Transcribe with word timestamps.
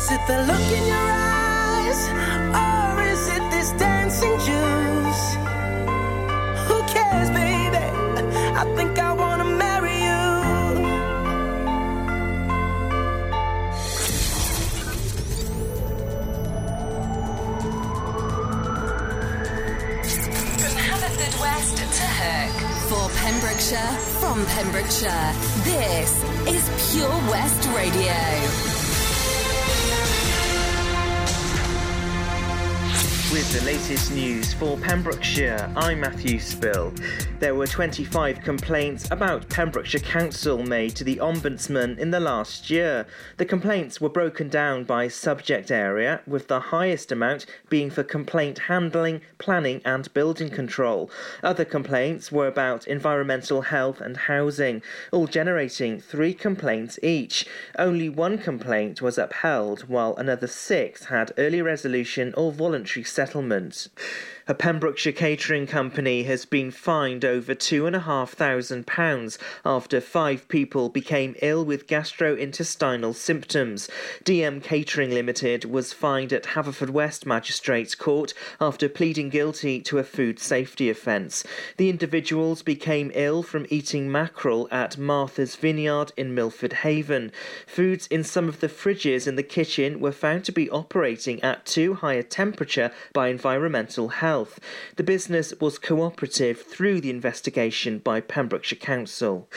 Is 0.00 0.10
it 0.10 0.26
the 0.26 0.38
look 0.48 0.66
in 0.78 0.86
your 0.86 1.08
eyes? 1.12 2.00
Or 2.64 3.02
is 3.02 3.28
it 3.36 3.44
this 3.50 3.70
dancing 3.72 4.32
juice? 4.48 5.24
Who 6.68 6.78
cares, 6.94 7.28
baby? 7.30 7.84
I 8.60 8.64
think 8.76 8.98
I 8.98 9.12
wanna 9.12 9.44
marry 9.44 9.96
you. 10.08 10.24
From 20.60 20.76
Haverfordwest 20.88 21.76
to 21.98 22.06
Hook. 22.20 22.54
For 22.88 23.04
Pembrokeshire, 23.20 23.92
from 24.20 24.46
Pembrokeshire, 24.46 25.32
this 25.62 26.10
is 26.54 26.62
Pure 26.90 27.18
West 27.30 27.68
Radio. 27.76 28.79
With 33.32 33.52
the 33.52 33.64
latest 33.64 34.12
news 34.12 34.52
for 34.54 34.76
Pembrokeshire, 34.78 35.72
I'm 35.76 36.00
Matthew 36.00 36.40
Spill. 36.40 36.92
There 37.38 37.54
were 37.54 37.68
25 37.68 38.40
complaints 38.40 39.08
about 39.12 39.48
Pembrokeshire 39.48 40.00
Council 40.00 40.64
made 40.64 40.96
to 40.96 41.04
the 41.04 41.16
Ombudsman 41.18 41.96
in 41.98 42.10
the 42.10 42.18
last 42.18 42.70
year. 42.70 43.06
The 43.36 43.44
complaints 43.44 44.00
were 44.00 44.08
broken 44.08 44.48
down 44.48 44.82
by 44.82 45.06
subject 45.06 45.70
area, 45.70 46.22
with 46.26 46.48
the 46.48 46.58
highest 46.58 47.12
amount 47.12 47.46
being 47.68 47.88
for 47.88 48.02
complaint 48.02 48.58
handling, 48.58 49.20
planning, 49.38 49.80
and 49.84 50.12
building 50.12 50.50
control. 50.50 51.08
Other 51.44 51.64
complaints 51.64 52.32
were 52.32 52.48
about 52.48 52.88
environmental 52.88 53.62
health 53.62 54.00
and 54.00 54.16
housing, 54.16 54.82
all 55.12 55.28
generating 55.28 56.00
three 56.00 56.34
complaints 56.34 56.98
each. 57.00 57.46
Only 57.78 58.08
one 58.08 58.38
complaint 58.38 59.00
was 59.00 59.18
upheld, 59.18 59.82
while 59.82 60.16
another 60.16 60.48
six 60.48 61.04
had 61.04 61.32
early 61.38 61.62
resolution 61.62 62.34
or 62.36 62.50
voluntary 62.50 63.04
settlement. 63.26 63.88
A 64.50 64.54
Pembrokeshire 64.54 65.12
catering 65.12 65.68
company 65.68 66.24
has 66.24 66.44
been 66.44 66.72
fined 66.72 67.24
over 67.24 67.54
£2,500 67.54 69.38
after 69.64 70.00
five 70.00 70.48
people 70.48 70.88
became 70.88 71.36
ill 71.40 71.64
with 71.64 71.86
gastrointestinal 71.86 73.14
symptoms. 73.14 73.88
DM 74.24 74.60
Catering 74.60 75.12
Limited 75.12 75.66
was 75.66 75.92
fined 75.92 76.32
at 76.32 76.46
Haverfordwest 76.46 77.24
Magistrates 77.24 77.94
Court 77.94 78.34
after 78.60 78.88
pleading 78.88 79.28
guilty 79.28 79.80
to 79.82 79.98
a 79.98 80.02
food 80.02 80.40
safety 80.40 80.90
offence. 80.90 81.44
The 81.76 81.88
individuals 81.88 82.62
became 82.62 83.12
ill 83.14 83.44
from 83.44 83.68
eating 83.70 84.10
mackerel 84.10 84.66
at 84.72 84.98
Martha's 84.98 85.54
Vineyard 85.54 86.12
in 86.16 86.34
Milford 86.34 86.72
Haven. 86.72 87.30
Foods 87.68 88.08
in 88.08 88.24
some 88.24 88.48
of 88.48 88.58
the 88.58 88.68
fridges 88.68 89.28
in 89.28 89.36
the 89.36 89.44
kitchen 89.44 90.00
were 90.00 90.10
found 90.10 90.44
to 90.46 90.50
be 90.50 90.68
operating 90.70 91.40
at 91.44 91.64
too 91.66 91.94
high 91.94 92.14
a 92.14 92.24
temperature 92.24 92.90
by 93.12 93.28
environmental 93.28 94.08
health. 94.08 94.39
The 94.96 95.02
business 95.02 95.52
was 95.60 95.78
cooperative 95.78 96.62
through 96.62 97.00
the 97.00 97.10
investigation 97.10 97.98
by 97.98 98.20
Pembrokeshire 98.20 98.78
Council. 98.78 99.48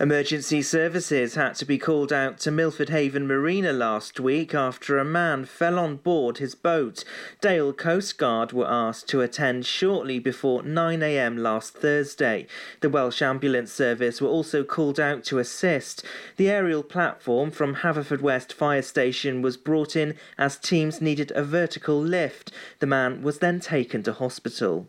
Emergency 0.00 0.62
services 0.62 1.34
had 1.34 1.54
to 1.54 1.66
be 1.66 1.76
called 1.76 2.10
out 2.10 2.38
to 2.38 2.50
Milford 2.50 2.88
Haven 2.88 3.26
Marina 3.26 3.70
last 3.70 4.18
week 4.18 4.54
after 4.54 4.96
a 4.96 5.04
man 5.04 5.44
fell 5.44 5.78
on 5.78 5.96
board 5.96 6.38
his 6.38 6.54
boat. 6.54 7.04
Dale 7.42 7.74
Coast 7.74 8.16
Guard 8.16 8.54
were 8.54 8.66
asked 8.66 9.08
to 9.10 9.20
attend 9.20 9.66
shortly 9.66 10.18
before 10.18 10.62
9am 10.62 11.36
last 11.36 11.74
Thursday. 11.74 12.46
The 12.80 12.88
Welsh 12.88 13.20
Ambulance 13.20 13.72
Service 13.72 14.22
were 14.22 14.28
also 14.30 14.64
called 14.64 14.98
out 14.98 15.22
to 15.24 15.38
assist. 15.38 16.02
The 16.38 16.48
aerial 16.48 16.82
platform 16.82 17.50
from 17.50 17.76
Haverfordwest 17.76 18.54
Fire 18.54 18.80
Station 18.80 19.42
was 19.42 19.58
brought 19.58 19.96
in 19.96 20.14
as 20.38 20.56
teams 20.56 21.02
needed 21.02 21.30
a 21.34 21.44
vertical 21.44 22.00
lift. 22.00 22.50
The 22.78 22.86
man 22.86 23.20
was 23.20 23.40
then 23.40 23.60
taken 23.60 24.02
to 24.04 24.14
hospital. 24.14 24.88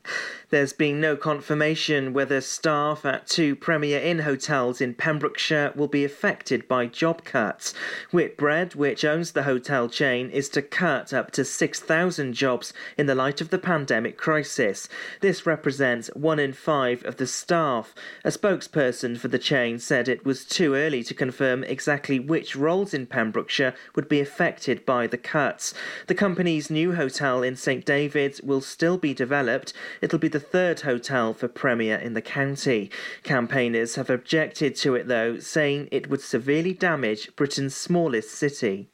There's 0.51 0.73
been 0.73 0.99
no 0.99 1.15
confirmation 1.15 2.11
whether 2.11 2.41
staff 2.41 3.05
at 3.05 3.25
two 3.25 3.55
Premier 3.55 4.01
Inn 4.01 4.19
hotels 4.19 4.81
in 4.81 4.93
Pembrokeshire 4.93 5.71
will 5.77 5.87
be 5.87 6.03
affected 6.03 6.67
by 6.67 6.87
job 6.87 7.23
cuts. 7.23 7.73
Whitbread, 8.11 8.75
which 8.75 9.05
owns 9.05 9.31
the 9.31 9.43
hotel 9.43 9.87
chain, 9.87 10.29
is 10.29 10.49
to 10.49 10.61
cut 10.61 11.13
up 11.13 11.31
to 11.31 11.45
6,000 11.45 12.33
jobs 12.33 12.73
in 12.97 13.05
the 13.05 13.15
light 13.15 13.39
of 13.39 13.49
the 13.49 13.57
pandemic 13.57 14.17
crisis. 14.17 14.89
This 15.21 15.45
represents 15.45 16.09
one 16.15 16.37
in 16.37 16.51
five 16.51 17.05
of 17.05 17.15
the 17.15 17.27
staff. 17.27 17.95
A 18.25 18.29
spokesperson 18.29 19.17
for 19.17 19.29
the 19.29 19.39
chain 19.39 19.79
said 19.79 20.09
it 20.09 20.25
was 20.25 20.43
too 20.43 20.75
early 20.75 21.01
to 21.05 21.13
confirm 21.13 21.63
exactly 21.63 22.19
which 22.19 22.57
roles 22.57 22.93
in 22.93 23.05
Pembrokeshire 23.05 23.73
would 23.95 24.09
be 24.09 24.19
affected 24.19 24.85
by 24.85 25.07
the 25.07 25.17
cuts. 25.17 25.73
The 26.07 26.13
company's 26.13 26.69
new 26.69 26.95
hotel 26.95 27.41
in 27.41 27.55
St 27.55 27.85
David's 27.85 28.41
will 28.41 28.59
still 28.59 28.97
be 28.97 29.13
developed. 29.13 29.71
It'll 30.01 30.19
be 30.19 30.27
the 30.27 30.40
third 30.41 30.81
hotel 30.81 31.33
for 31.33 31.47
Premier 31.47 31.97
Inn 31.97 32.13
the 32.13 32.21
county. 32.21 32.91
Campaigners 33.23 33.95
have 33.95 34.09
objected 34.09 34.75
to 34.77 34.95
it 34.95 35.07
though, 35.07 35.39
saying 35.39 35.87
it 35.91 36.09
would 36.09 36.21
severely 36.21 36.73
damage 36.73 37.33
Britain's 37.35 37.75
smallest 37.75 38.31
city. 38.31 38.89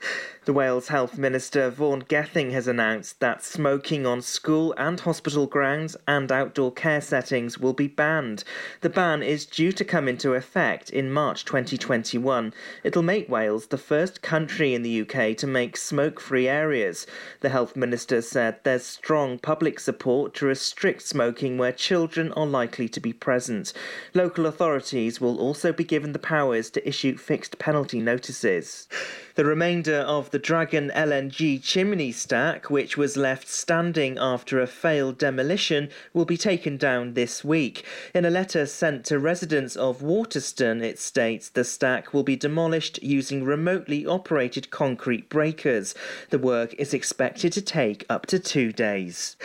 The 0.47 0.53
Wales 0.53 0.87
Health 0.87 1.17
Minister 1.17 1.69
Vaughan 1.69 2.05
Gething 2.07 2.51
has 2.51 2.69
announced 2.69 3.19
that 3.19 3.43
smoking 3.43 4.05
on 4.05 4.21
school 4.21 4.73
and 4.77 4.97
hospital 4.97 5.45
grounds 5.45 5.97
and 6.07 6.31
outdoor 6.31 6.71
care 6.71 7.01
settings 7.01 7.59
will 7.59 7.73
be 7.73 7.89
banned. 7.89 8.45
The 8.79 8.89
ban 8.89 9.21
is 9.21 9.45
due 9.45 9.73
to 9.73 9.83
come 9.83 10.07
into 10.07 10.35
effect 10.35 10.89
in 10.89 11.11
March 11.11 11.43
2021. 11.43 12.53
It'll 12.85 13.03
make 13.03 13.27
Wales 13.27 13.67
the 13.67 13.77
first 13.77 14.21
country 14.21 14.73
in 14.73 14.83
the 14.83 15.01
UK 15.01 15.35
to 15.35 15.47
make 15.47 15.75
smoke 15.75 16.21
free 16.21 16.47
areas. 16.47 17.05
The 17.41 17.49
Health 17.49 17.75
Minister 17.75 18.21
said 18.21 18.63
there's 18.63 18.85
strong 18.85 19.39
public 19.39 19.81
support 19.81 20.33
to 20.35 20.45
restrict 20.45 21.01
smoking 21.01 21.57
where 21.57 21.73
children 21.73 22.31
are 22.37 22.45
likely 22.45 22.87
to 22.87 23.01
be 23.01 23.11
present. 23.11 23.73
Local 24.13 24.45
authorities 24.45 25.19
will 25.19 25.41
also 25.41 25.73
be 25.73 25.83
given 25.83 26.13
the 26.13 26.19
powers 26.19 26.69
to 26.69 26.87
issue 26.87 27.17
fixed 27.17 27.59
penalty 27.59 27.99
notices. 27.99 28.87
The 29.35 29.45
remainder 29.45 29.97
of 29.97 30.31
the 30.31 30.36
Dragon 30.37 30.91
LNG 30.95 31.63
chimney 31.63 32.11
stack, 32.11 32.69
which 32.69 32.97
was 32.97 33.17
left 33.17 33.47
standing 33.47 34.17
after 34.17 34.59
a 34.59 34.67
failed 34.67 35.17
demolition, 35.17 35.89
will 36.13 36.25
be 36.25 36.37
taken 36.37 36.77
down 36.77 37.13
this 37.13 37.43
week. 37.43 37.85
In 38.13 38.25
a 38.25 38.29
letter 38.29 38.65
sent 38.65 39.05
to 39.05 39.19
residents 39.19 39.75
of 39.75 40.01
Waterston, 40.01 40.81
it 40.83 40.99
states 40.99 41.49
the 41.49 41.63
stack 41.63 42.13
will 42.13 42.23
be 42.23 42.35
demolished 42.35 43.01
using 43.01 43.43
remotely 43.43 44.05
operated 44.05 44.69
concrete 44.69 45.29
breakers. 45.29 45.95
The 46.29 46.39
work 46.39 46.73
is 46.75 46.93
expected 46.93 47.53
to 47.53 47.61
take 47.61 48.05
up 48.09 48.25
to 48.27 48.39
two 48.39 48.71
days. 48.71 49.35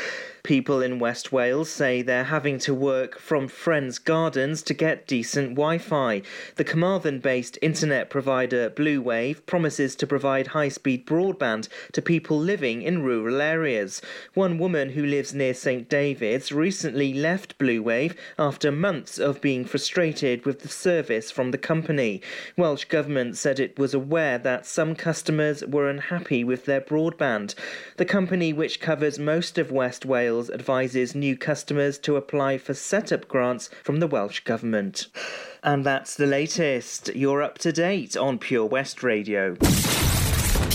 People 0.45 0.83
in 0.83 0.99
West 0.99 1.31
Wales 1.31 1.71
say 1.71 2.03
they're 2.03 2.25
having 2.25 2.59
to 2.59 2.75
work 2.75 3.17
from 3.17 3.47
friends' 3.47 4.01
gardens 4.01 4.61
to 4.63 4.75
get 4.75 5.07
decent 5.07 5.51
Wi 5.51 5.79
Fi. 5.79 6.23
The 6.57 6.65
Carmarthen 6.65 7.21
based 7.21 7.61
internet 7.63 8.11
provider 8.11 8.69
Blue 8.69 9.01
Wave 9.01 9.47
promises 9.47 9.95
to 9.95 10.07
provide 10.07 10.49
high 10.49 10.69
speed 10.69 11.07
broadband 11.07 11.69
to 11.93 12.03
people 12.03 12.41
living 12.41 12.83
in 12.83 13.05
rural 13.05 13.41
areas. 13.41 14.03
One 14.35 14.59
woman 14.59 14.91
who 14.91 15.07
lives 15.07 15.33
near 15.33 15.55
St 15.55 15.89
David's 15.89 16.51
recently 16.51 17.15
left 17.15 17.57
Blue 17.57 17.81
Wave 17.81 18.17
after 18.37 18.73
months 18.73 19.21
of 19.21 19.41
being 19.41 19.65
frustrated 19.65 20.45
with 20.45 20.63
the 20.63 20.69
service 20.69 21.31
from 21.31 21.53
the 21.53 21.59
company. 21.59 22.21
Welsh 22.57 22.87
Government 22.87 23.37
said 23.37 23.61
it 23.61 23.79
was 23.79 23.95
aware 23.95 24.39
that 24.39 24.67
some 24.67 24.97
customers 24.97 25.63
were 25.65 25.89
unhappy 25.89 26.43
with 26.43 26.65
their 26.65 26.81
broadband. 26.81 27.55
The 27.97 28.05
company, 28.05 28.53
which 28.53 28.81
covers 28.81 29.21
most 29.21 29.57
of 29.57 29.71
West 29.71 30.05
Wales, 30.05 30.32
advises 30.41 31.15
new 31.15 31.37
customers 31.37 31.99
to 31.99 32.17
apply 32.17 32.59
for 32.59 32.75
setup 32.75 33.29
grants 33.29 33.69
from 33.83 34.01
the 34.01 34.07
Welsh 34.07 34.41
Government. 34.41 35.07
And 35.63 35.85
that's 35.85 36.17
the 36.17 36.27
latest. 36.27 37.15
You're 37.15 37.43
up 37.43 37.59
to 37.59 37.73
date 37.73 38.17
on 38.17 38.39
Pure 38.39 38.67
West 38.67 39.03
Radio. 39.03 39.57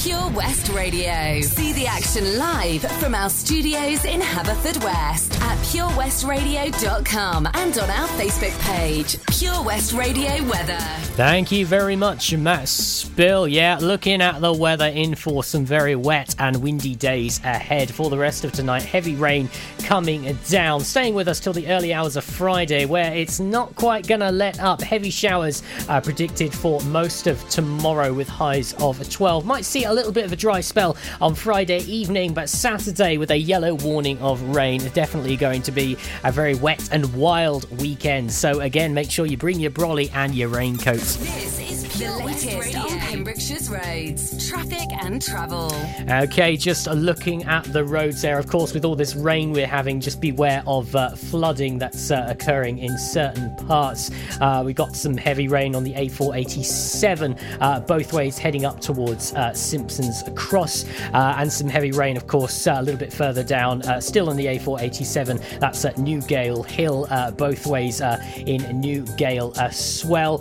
Pure 0.03 0.29
West 0.29 0.69
Radio. 0.69 1.41
See 1.41 1.73
the 1.73 1.87
action 1.87 2.37
live 2.37 2.81
from 2.99 3.15
our 3.15 3.31
studios 3.31 4.05
in 4.05 4.21
Haverfordwest 4.21 5.41
at 5.41 5.57
purewestradio.com 5.65 7.47
and 7.51 7.77
on 7.79 7.89
our 7.89 8.07
Facebook 8.09 8.57
page, 8.61 9.17
Pure 9.25 9.63
West 9.63 9.93
Radio 9.93 10.43
Weather. 10.43 10.77
Thank 11.17 11.51
you 11.51 11.65
very 11.65 11.95
much, 11.95 12.31
Matt 12.35 12.69
Spill. 12.69 13.47
Yeah, 13.47 13.79
looking 13.81 14.21
at 14.21 14.39
the 14.39 14.53
weather 14.53 14.85
in 14.85 15.15
for 15.15 15.43
some 15.43 15.65
very 15.65 15.95
wet 15.95 16.35
and 16.37 16.61
windy 16.61 16.93
days 16.95 17.39
ahead 17.39 17.91
for 17.91 18.11
the 18.11 18.19
rest 18.19 18.45
of 18.45 18.51
tonight. 18.51 18.83
Heavy 18.83 19.15
rain 19.15 19.49
coming 19.79 20.37
down, 20.47 20.81
staying 20.81 21.15
with 21.15 21.27
us 21.27 21.39
till 21.39 21.53
the 21.53 21.67
early 21.69 21.91
hours 21.91 22.17
of 22.17 22.23
Friday, 22.23 22.85
where 22.85 23.11
it's 23.15 23.39
not 23.39 23.75
quite 23.75 24.05
going 24.05 24.21
to 24.21 24.31
let 24.31 24.59
up. 24.59 24.79
Heavy 24.79 25.09
showers 25.09 25.63
are 25.89 26.01
predicted 26.01 26.53
for 26.53 26.79
most 26.81 27.25
of 27.25 27.49
tomorrow 27.49 28.13
with 28.13 28.29
highs 28.29 28.73
of 28.73 29.09
12. 29.09 29.43
Might 29.43 29.65
see 29.65 29.86
a 29.87 29.93
little 29.93 30.11
bit 30.11 30.25
of 30.25 30.31
a 30.31 30.35
dry 30.35 30.61
spell 30.61 30.97
on 31.21 31.33
Friday 31.33 31.79
evening, 31.79 32.33
but 32.33 32.49
Saturday 32.49 33.17
with 33.17 33.31
a 33.31 33.37
yellow 33.37 33.73
warning 33.75 34.17
of 34.19 34.41
rain. 34.55 34.81
Definitely 34.93 35.37
going 35.37 35.61
to 35.63 35.71
be 35.71 35.97
a 36.23 36.31
very 36.31 36.55
wet 36.55 36.89
and 36.91 37.13
wild 37.15 37.69
weekend. 37.79 38.31
So, 38.31 38.59
again, 38.59 38.93
make 38.93 39.09
sure 39.09 39.25
you 39.25 39.37
bring 39.37 39.59
your 39.59 39.71
brolly 39.71 40.11
and 40.13 40.35
your 40.35 40.49
raincoat. 40.49 40.97
This 40.97 41.59
is 41.59 41.97
Pure 41.97 42.23
West 42.23 42.75
on 42.75 42.99
Pembrokeshire's 42.99 43.69
roads, 43.69 44.47
traffic 44.47 44.87
and 45.01 45.21
travel. 45.21 45.71
Okay, 46.09 46.55
just 46.55 46.87
looking 46.87 47.43
at 47.45 47.63
the 47.73 47.83
roads 47.83 48.21
there. 48.21 48.37
Of 48.37 48.47
course, 48.47 48.73
with 48.73 48.85
all 48.85 48.95
this 48.95 49.15
rain 49.15 49.51
we're 49.51 49.67
having, 49.67 49.99
just 49.99 50.21
beware 50.21 50.61
of 50.67 50.95
uh, 50.95 51.15
flooding 51.15 51.79
that's 51.79 52.11
uh, 52.11 52.27
occurring 52.29 52.79
in 52.79 52.97
certain 52.97 53.55
parts. 53.67 54.11
Uh, 54.39 54.61
we 54.65 54.73
got 54.73 54.95
some 54.95 55.17
heavy 55.17 55.47
rain 55.47 55.73
on 55.73 55.83
the 55.83 55.93
A487, 55.93 57.41
uh, 57.61 57.79
both 57.81 58.13
ways 58.13 58.37
heading 58.37 58.65
up 58.65 58.79
towards 58.79 59.33
uh, 59.33 59.53
Simpsons 59.77 60.23
Cross, 60.33 60.85
uh, 61.13 61.35
and 61.37 61.53
some 61.53 61.67
heavy 61.67 61.91
rain, 61.91 62.17
of 62.17 62.25
course, 62.25 62.65
uh, 62.65 62.77
a 62.79 62.81
little 62.81 62.97
bit 62.99 63.13
further 63.13 63.43
down, 63.43 63.83
uh, 63.83 64.01
still 64.01 64.27
on 64.27 64.35
the 64.35 64.47
A487. 64.47 65.59
That's 65.59 65.85
at 65.85 65.97
Newgale 65.97 66.65
Hill, 66.65 67.05
uh, 67.11 67.29
both 67.29 67.67
ways 67.67 68.01
in 68.01 68.61
Newgale 68.81 69.55
as 69.59 70.03
well. 70.03 70.39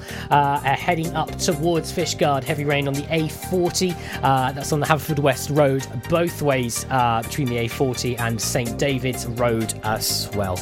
heading 0.86 1.14
up 1.14 1.36
towards 1.36 1.92
Fishguard, 1.92 2.44
heavy 2.44 2.64
rain 2.64 2.88
on 2.88 2.94
the 2.94 3.02
A40. 3.02 3.94
that's 4.54 4.72
on 4.72 4.80
the 4.80 4.86
Haverfordwest 4.86 5.54
Road, 5.54 5.86
both 6.08 6.40
ways 6.40 6.84
between 7.24 7.48
the 7.48 7.58
A40 7.68 8.18
and 8.18 8.40
St 8.40 8.78
David's 8.78 9.26
Road 9.26 9.74
as 9.84 10.30
well. 10.34 10.56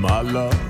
My 0.00 0.22
love, 0.22 0.69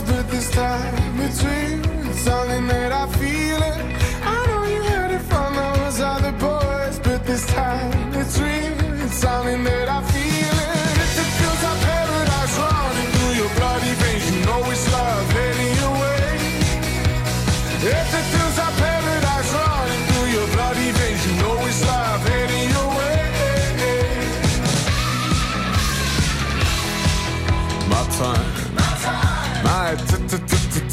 time 0.51 1.17
between. 1.17 1.83
Something 2.13 2.67
that 2.67 2.91
I 2.91 3.07
feel 3.17 3.70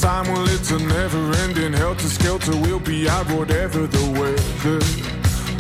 time, 0.00 0.28
well, 0.28 0.48
it's 0.48 0.70
a 0.70 0.78
never 0.78 1.32
ending 1.42 1.72
helter 1.72 2.08
skelter. 2.08 2.52
We'll 2.52 2.78
be 2.78 3.08
out 3.08 3.30
whatever 3.30 3.86
the 3.86 4.04
weather. 4.18 4.80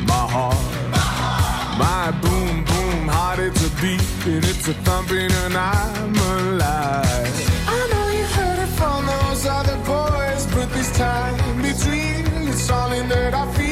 My 0.04 0.24
heart, 0.34 0.56
my 1.78 2.10
boom 2.22 2.64
boom 2.64 3.08
heart, 3.08 3.38
it's 3.40 3.64
a 3.66 3.70
beat 3.80 4.02
and 4.26 4.44
it's 4.44 4.68
a 4.68 4.74
thumping, 4.86 5.30
and 5.44 5.54
I'm 5.56 6.14
alive. 6.14 7.34
I 7.66 7.88
know 7.90 8.08
you 8.18 8.24
heard 8.36 8.58
it 8.66 8.72
from 8.78 9.06
those 9.06 9.46
other 9.46 9.76
boys, 9.84 10.46
but 10.54 10.68
this 10.72 10.90
time 10.96 11.36
between 11.62 12.48
it's 12.48 12.62
something 12.62 13.08
that 13.08 13.34
I 13.34 13.44
feel 13.52 13.67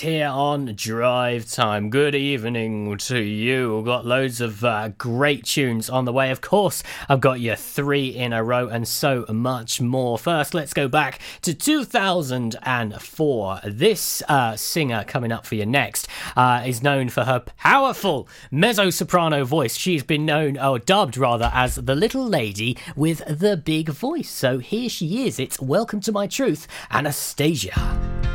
here 0.00 0.28
on 0.28 0.72
Drive 0.74 1.50
Time. 1.50 1.90
Good 1.90 2.14
evening 2.14 2.96
to 2.96 3.18
you. 3.18 3.76
We've 3.76 3.84
got 3.84 4.06
loads 4.06 4.40
of 4.40 4.64
uh, 4.64 4.90
great 4.96 5.44
tunes 5.44 5.90
on 5.90 6.04
the 6.04 6.12
way. 6.12 6.30
Of 6.30 6.40
course, 6.40 6.82
I've 7.08 7.20
got 7.20 7.40
you 7.40 7.54
three 7.54 8.08
in 8.08 8.32
a 8.32 8.42
row 8.42 8.68
and 8.68 8.88
so 8.88 9.24
much 9.28 9.80
more. 9.80 10.18
First, 10.18 10.54
let's 10.54 10.72
go 10.72 10.88
back 10.88 11.20
to 11.42 11.54
2004. 11.54 13.60
This 13.64 14.22
uh, 14.28 14.56
singer 14.56 15.04
coming 15.06 15.32
up 15.32 15.46
for 15.46 15.54
you 15.54 15.66
next 15.66 16.08
uh, 16.36 16.62
is 16.66 16.82
known 16.82 17.08
for 17.08 17.24
her 17.24 17.40
powerful 17.40 18.28
mezzo 18.50 18.90
soprano 18.90 19.44
voice. 19.44 19.76
She's 19.76 20.02
been 20.02 20.24
known, 20.24 20.58
or 20.58 20.78
dubbed 20.78 21.16
rather, 21.16 21.50
as 21.52 21.76
the 21.76 21.94
little 21.94 22.26
lady 22.26 22.76
with 22.96 23.22
the 23.26 23.56
big 23.56 23.90
voice. 23.90 24.30
So 24.30 24.58
here 24.58 24.88
she 24.88 25.26
is. 25.26 25.38
It's 25.38 25.60
Welcome 25.60 26.00
to 26.00 26.12
My 26.12 26.26
Truth, 26.26 26.66
Anastacia. 26.90 28.33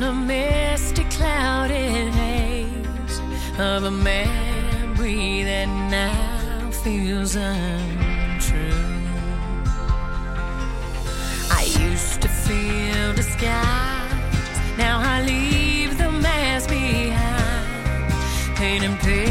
In 0.00 0.06
a 0.06 0.12
misty, 0.14 1.04
clouded 1.04 2.14
haze. 2.14 3.20
Of 3.58 3.84
a 3.84 3.90
memory 3.90 5.42
that 5.44 5.68
now 5.90 6.70
feels 6.70 7.36
untrue. 7.36 8.72
I 11.50 11.64
used 11.78 12.22
to 12.22 12.28
feel 12.28 13.12
disguised, 13.12 14.78
now 14.78 15.00
I 15.00 15.22
leave 15.22 15.98
the 15.98 16.10
mask 16.10 16.70
behind, 16.70 18.56
painting 18.56 18.96
pictures 18.96 19.29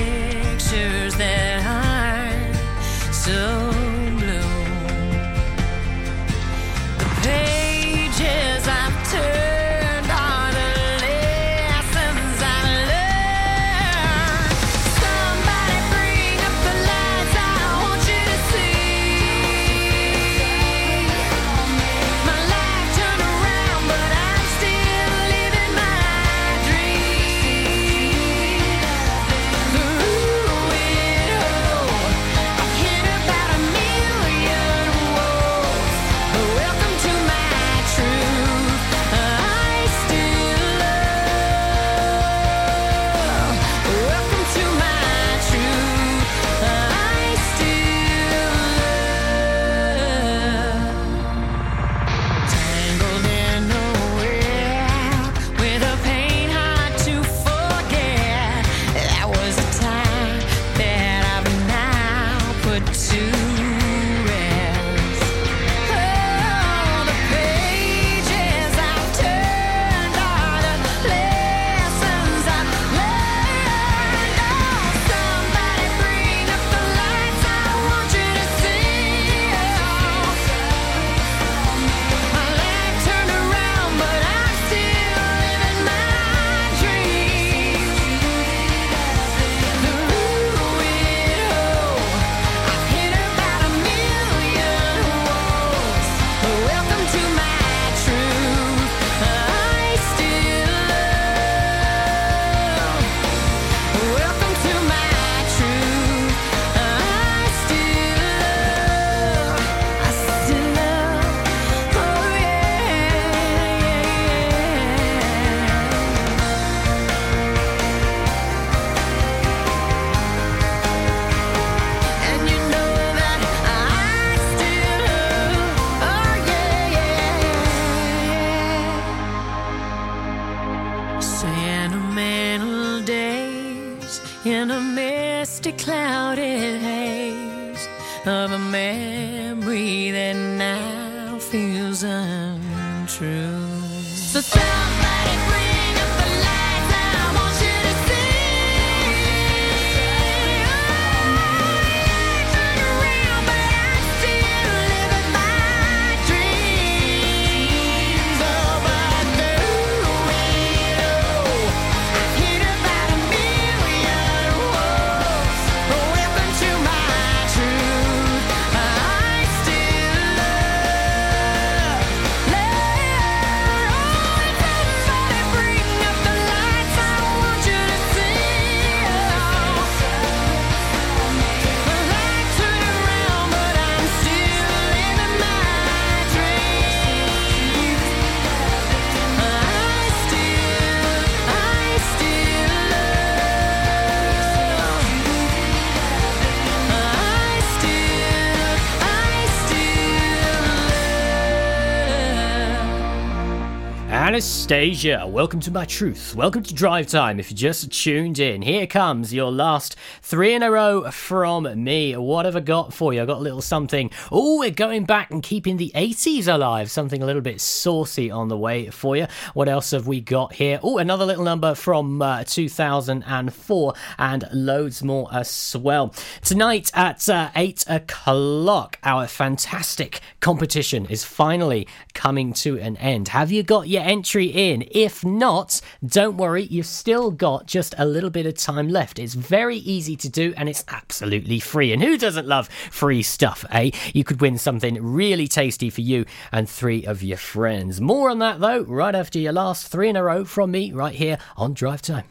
Love. 204.32 204.59
Anastacia, 204.70 205.28
welcome 205.28 205.60
to 205.62 205.72
my 205.72 205.84
truth. 205.84 206.36
Welcome 206.36 206.62
to 206.62 206.76
Drive 206.76 207.08
Time. 207.08 207.40
If 207.40 207.50
you 207.50 207.58
just 207.58 207.92
tuned 207.92 208.38
in, 208.38 208.62
here 208.62 208.86
comes 208.86 209.34
your 209.34 209.52
last 209.52 209.96
three 210.22 210.54
in 210.54 210.62
a 210.62 210.70
row 210.70 211.10
from 211.10 211.84
me. 211.84 212.16
What 212.16 212.46
have 212.46 212.56
I 212.56 212.60
got 212.60 212.94
for 212.94 213.12
you? 213.12 213.24
I 213.24 213.26
got 213.26 213.40
a 213.40 213.42
little 213.42 213.64
something. 213.64 214.12
Oh, 214.32 214.60
we're 214.60 214.70
going 214.70 215.06
back 215.06 215.32
and 215.32 215.42
keeping 215.42 215.78
the 215.78 215.92
80s 215.96 216.48
alive. 216.48 216.92
Something 216.92 217.24
a 217.24 217.26
little 217.26 217.42
bit 217.42 217.60
saucy 217.60 218.30
on 218.30 218.48
the 218.48 218.58
way 218.58 218.92
for 218.92 219.18
you. 219.18 219.26
What 219.56 219.68
else 219.68 219.90
have 219.90 220.06
we 220.06 220.22
got 220.22 220.54
here? 220.54 220.80
Oh, 220.84 221.00
another 221.00 221.26
little 221.26 221.44
number 221.44 221.74
from 221.74 222.22
uh, 222.22 222.44
2004 222.44 223.94
and 224.20 224.50
loads 224.54 225.04
more 225.04 225.30
as 225.34 225.76
well. 225.80 226.14
Tonight 226.44 226.92
at 226.94 227.28
uh, 227.28 227.50
8 227.56 227.86
o'clock, 227.88 229.00
our 229.04 229.26
fantastic 229.26 230.22
competition 230.42 231.08
is 231.08 231.24
finally 231.24 231.88
coming 232.14 232.54
to 232.54 232.78
an 232.78 232.98
end. 232.98 233.30
Have 233.30 233.52
you 233.52 233.64
got 233.64 233.88
your 233.88 234.04
entry 234.04 234.59
in. 234.60 234.86
If 234.92 235.24
not, 235.24 235.80
don't 236.06 236.38
worry, 236.38 236.64
you've 236.64 236.86
still 236.86 237.32
got 237.32 237.66
just 237.66 237.96
a 237.98 238.06
little 238.06 238.30
bit 238.30 238.46
of 238.46 238.56
time 238.56 238.90
left. 238.90 239.18
It's 239.18 239.34
very 239.34 239.78
easy 239.78 240.18
to 240.18 240.30
do 240.30 240.54
and 240.58 240.68
it's 240.68 240.84
absolutely 240.90 241.60
free. 241.60 241.94
And 241.94 242.04
who 242.04 242.18
doesn't 242.18 242.48
love 242.48 242.68
free 242.92 243.24
stuff, 243.24 243.64
eh? 243.72 243.92
You 244.14 244.24
could 244.26 244.42
win 244.42 244.58
something 244.58 245.02
really 245.02 245.48
tasty 245.48 245.90
for 245.90 246.02
you 246.02 246.26
and 246.52 246.70
three 246.70 247.06
of 247.06 247.24
your 247.24 247.38
friends. 247.38 248.02
More 248.02 248.30
on 248.30 248.40
that 248.40 248.60
though, 248.60 248.82
right 248.82 249.16
after 249.16 249.40
your 249.40 249.54
last 249.54 249.88
three 249.88 250.10
in 250.10 250.18
a 250.18 250.24
row 250.24 250.44
from 250.44 250.72
me, 250.72 250.92
right 250.92 251.16
here 251.16 251.38
on 251.56 251.74
Drive 251.74 252.02
Time. 252.02 252.26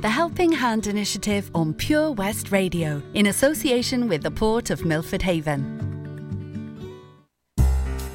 The 0.00 0.08
Helping 0.08 0.52
Hand 0.52 0.86
Initiative 0.86 1.50
on 1.54 1.74
Pure 1.74 2.12
West 2.12 2.50
Radio 2.50 3.02
in 3.14 3.26
association 3.26 4.08
with 4.08 4.22
the 4.22 4.30
Port 4.30 4.70
of 4.70 4.84
Milford 4.84 5.22
Haven. 5.22 5.78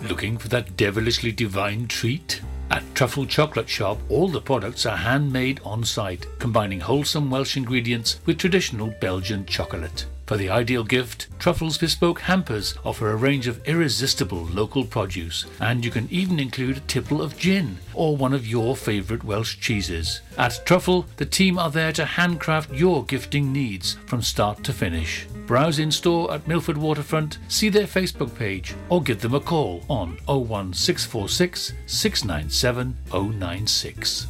Looking 0.10 0.38
for 0.38 0.50
that 0.50 0.76
devilishly 0.76 1.32
divine 1.32 1.88
treat? 1.88 2.42
At 2.72 2.84
Truffle 2.96 3.26
Chocolate 3.26 3.70
Shop, 3.70 4.00
all 4.10 4.30
the 4.30 4.42
products 4.42 4.86
are 4.86 4.98
handmade 4.98 5.60
on 5.64 5.84
site, 5.84 6.26
combining 6.40 6.80
wholesome 6.80 7.30
Welsh 7.30 7.58
ingredients 7.58 8.20
with 8.26 8.38
traditional 8.38 8.94
Belgian 9.00 9.46
chocolate. 9.46 10.06
For 10.26 10.38
the 10.38 10.50
ideal 10.50 10.86
gift, 10.86 11.28
Truffle's 11.38 11.78
bespoke 11.78 12.22
hampers 12.22 12.76
offer 12.86 13.12
a 13.12 13.16
range 13.16 13.48
of 13.48 13.62
irresistible 13.68 14.46
local 14.46 14.86
produce, 14.86 15.46
and 15.60 15.84
you 15.84 15.92
can 15.92 16.08
even 16.10 16.40
include 16.40 16.78
a 16.78 16.82
tipple 16.82 17.22
of 17.22 17.38
gin 17.38 17.78
or 17.94 18.16
one 18.16 18.34
of 18.34 18.48
your 18.48 18.76
favourite 18.76 19.26
Welsh 19.26 19.60
cheeses. 19.60 20.22
At 20.38 20.66
Truffle, 20.66 21.06
the 21.18 21.26
team 21.26 21.60
are 21.60 21.70
there 21.70 21.92
to 21.94 22.06
handcraft 22.06 22.72
your 22.72 23.04
gifting 23.04 23.52
needs 23.52 23.98
from 24.06 24.22
start 24.22 24.64
to 24.64 24.74
finish. 24.74 25.28
Browse 25.46 25.80
in 25.80 25.92
store 25.92 26.34
at 26.34 26.48
Milford 26.48 26.78
Waterfront, 26.78 27.40
see 27.50 27.68
their 27.68 27.86
Facebook 27.86 28.34
page, 28.34 28.74
or 28.88 29.04
give 29.04 29.20
them 29.20 29.36
a 29.36 29.42
call 29.42 29.84
on 29.90 30.18
01646 30.28 31.74
697 31.86 32.98
096. 33.12 34.28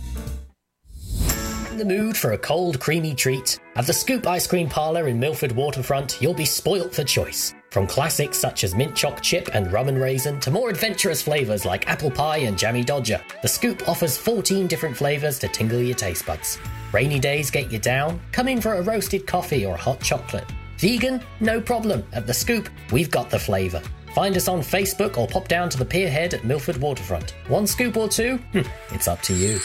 In 1.73 1.79
the 1.79 1.85
mood 1.85 2.15
for 2.15 2.33
a 2.33 2.37
cold, 2.37 2.79
creamy 2.79 3.15
treat? 3.15 3.59
At 3.75 3.87
the 3.87 3.93
Scoop 3.93 4.27
Ice 4.27 4.45
Cream 4.45 4.69
Parlour 4.69 5.07
in 5.07 5.19
Milford 5.19 5.51
Waterfront, 5.51 6.21
you'll 6.21 6.35
be 6.35 6.45
spoilt 6.45 6.93
for 6.93 7.03
choice. 7.03 7.55
From 7.71 7.87
classics 7.87 8.37
such 8.37 8.63
as 8.63 8.75
mint 8.75 8.95
choc 8.95 9.21
chip 9.23 9.49
and 9.55 9.73
rum 9.73 9.87
and 9.87 9.99
raisin 9.99 10.39
to 10.41 10.51
more 10.51 10.69
adventurous 10.69 11.23
flavours 11.23 11.65
like 11.65 11.89
apple 11.89 12.11
pie 12.11 12.37
and 12.45 12.59
jammy 12.59 12.83
dodger, 12.83 13.19
the 13.41 13.47
Scoop 13.47 13.89
offers 13.89 14.15
14 14.15 14.67
different 14.67 14.95
flavours 14.95 15.39
to 15.39 15.47
tingle 15.47 15.81
your 15.81 15.95
taste 15.95 16.27
buds. 16.27 16.59
Rainy 16.91 17.17
days 17.17 17.49
get 17.49 17.71
you 17.71 17.79
down? 17.79 18.21
Come 18.31 18.47
in 18.47 18.61
for 18.61 18.75
a 18.75 18.81
roasted 18.83 19.25
coffee 19.25 19.65
or 19.65 19.75
hot 19.75 19.99
chocolate. 19.99 20.45
Vegan? 20.77 21.23
No 21.39 21.59
problem. 21.59 22.03
At 22.13 22.27
the 22.27 22.35
Scoop, 22.35 22.69
we've 22.91 23.09
got 23.09 23.31
the 23.31 23.39
flavour. 23.39 23.81
Find 24.13 24.37
us 24.37 24.47
on 24.47 24.59
Facebook 24.59 25.17
or 25.17 25.25
pop 25.27 25.47
down 25.47 25.69
to 25.69 25.79
the 25.79 25.85
pierhead 25.85 26.35
at 26.35 26.45
Milford 26.45 26.77
Waterfront. 26.77 27.31
One 27.47 27.65
scoop 27.65 27.97
or 27.97 28.07
two? 28.07 28.37
Hmm, 28.51 28.61
it's 28.91 29.07
up 29.07 29.23
to 29.23 29.33
you. 29.33 29.57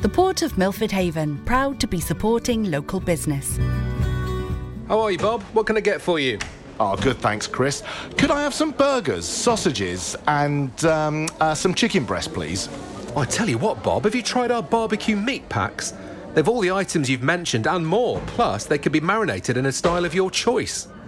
The 0.00 0.08
Port 0.08 0.42
of 0.42 0.56
Milford 0.56 0.92
Haven, 0.92 1.38
proud 1.38 1.80
to 1.80 1.88
be 1.88 1.98
supporting 1.98 2.70
local 2.70 3.00
business. 3.00 3.56
How 4.86 5.00
are 5.00 5.10
you, 5.10 5.18
Bob? 5.18 5.42
What 5.54 5.66
can 5.66 5.76
I 5.76 5.80
get 5.80 6.00
for 6.00 6.20
you? 6.20 6.38
Oh, 6.78 6.94
good, 6.94 7.16
thanks, 7.16 7.48
Chris. 7.48 7.82
Could 8.16 8.30
I 8.30 8.40
have 8.42 8.54
some 8.54 8.70
burgers, 8.70 9.26
sausages, 9.26 10.14
and 10.28 10.84
um, 10.84 11.28
uh, 11.40 11.52
some 11.52 11.74
chicken 11.74 12.04
breast, 12.04 12.32
please? 12.32 12.68
I 13.16 13.24
tell 13.24 13.48
you 13.48 13.58
what, 13.58 13.82
Bob, 13.82 14.04
have 14.04 14.14
you 14.14 14.22
tried 14.22 14.52
our 14.52 14.62
barbecue 14.62 15.16
meat 15.16 15.48
packs? 15.48 15.92
They've 16.32 16.48
all 16.48 16.60
the 16.60 16.70
items 16.70 17.10
you've 17.10 17.24
mentioned 17.24 17.66
and 17.66 17.84
more. 17.84 18.22
Plus, 18.28 18.66
they 18.66 18.78
can 18.78 18.92
be 18.92 19.00
marinated 19.00 19.56
in 19.56 19.66
a 19.66 19.72
style 19.72 20.04
of 20.04 20.14
your 20.14 20.30
choice. 20.30 20.86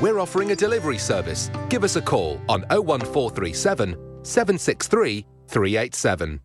We're 0.00 0.18
offering 0.18 0.52
a 0.52 0.56
delivery 0.56 0.98
service. 0.98 1.50
Give 1.70 1.82
us 1.82 1.96
a 1.96 2.02
call 2.02 2.40
on 2.48 2.62
01437 2.68 3.96
763 4.22 5.26
387. 5.48 6.40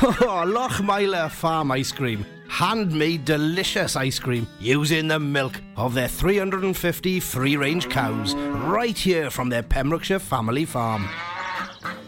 Oh, 0.00 0.06
Lochmeyler 0.46 1.30
Farm 1.30 1.70
Ice 1.72 1.92
Cream. 1.92 2.24
Handmade 2.48 3.26
delicious 3.26 3.94
ice 3.94 4.18
cream 4.18 4.46
using 4.58 5.06
the 5.06 5.20
milk 5.20 5.60
of 5.76 5.92
their 5.92 6.08
350 6.08 7.20
free 7.20 7.56
range 7.58 7.90
cows 7.90 8.34
right 8.34 8.96
here 8.96 9.28
from 9.28 9.50
their 9.50 9.62
Pembrokeshire 9.62 10.18
family 10.18 10.64
farm. 10.64 11.06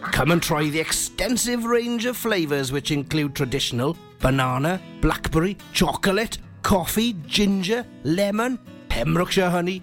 Come 0.00 0.30
and 0.30 0.42
try 0.42 0.70
the 0.70 0.80
extensive 0.80 1.66
range 1.66 2.06
of 2.06 2.16
flavours 2.16 2.72
which 2.72 2.90
include 2.90 3.34
traditional 3.34 3.98
banana, 4.18 4.80
blackberry, 5.02 5.58
chocolate, 5.74 6.38
coffee, 6.62 7.12
ginger, 7.26 7.84
lemon, 8.04 8.58
Pembrokeshire 8.88 9.50
honey, 9.50 9.82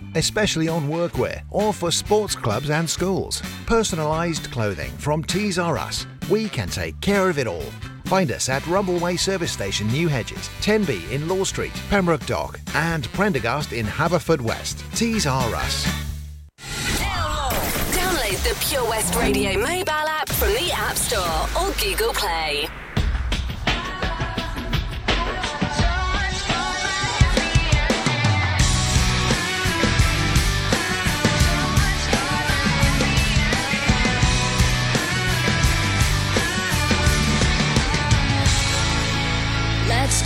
especially 0.15 0.67
on 0.67 0.87
workwear 0.87 1.43
or 1.49 1.73
for 1.73 1.91
sports 1.91 2.35
clubs 2.35 2.69
and 2.69 2.89
schools. 2.89 3.41
Personalised 3.65 4.51
clothing 4.51 4.91
from 4.97 5.23
Tees 5.23 5.57
R 5.59 5.77
Us. 5.77 6.05
We 6.29 6.49
can 6.49 6.69
take 6.69 6.99
care 7.01 7.29
of 7.29 7.37
it 7.37 7.47
all. 7.47 7.71
Find 8.05 8.31
us 8.31 8.49
at 8.49 8.61
Rumbleway 8.63 9.17
Service 9.17 9.51
Station, 9.51 9.87
New 9.87 10.09
Hedges, 10.09 10.49
10B 10.61 11.11
in 11.11 11.27
Law 11.29 11.45
Street, 11.45 11.71
Pembroke 11.89 12.25
Dock, 12.25 12.59
and 12.75 13.05
Prendergast 13.13 13.71
in 13.71 13.85
Haverfordwest. 13.85 14.83
Tees 14.95 15.25
R 15.25 15.55
Us. 15.55 15.85
Download 17.93 18.43
the 18.43 18.57
Pure 18.67 18.89
West 18.89 19.15
Radio 19.15 19.57
mobile 19.57 19.91
app 19.91 20.27
from 20.27 20.49
the 20.49 20.71
App 20.73 20.95
Store 20.97 21.47
or 21.61 21.71
Google 21.81 22.13
Play. 22.13 22.67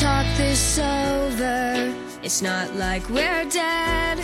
Talk 0.06 0.38
this 0.38 0.78
over. 0.78 1.92
It's 2.22 2.40
not 2.44 2.76
like 2.76 3.04
we're 3.10 3.46
dead. 3.46 4.18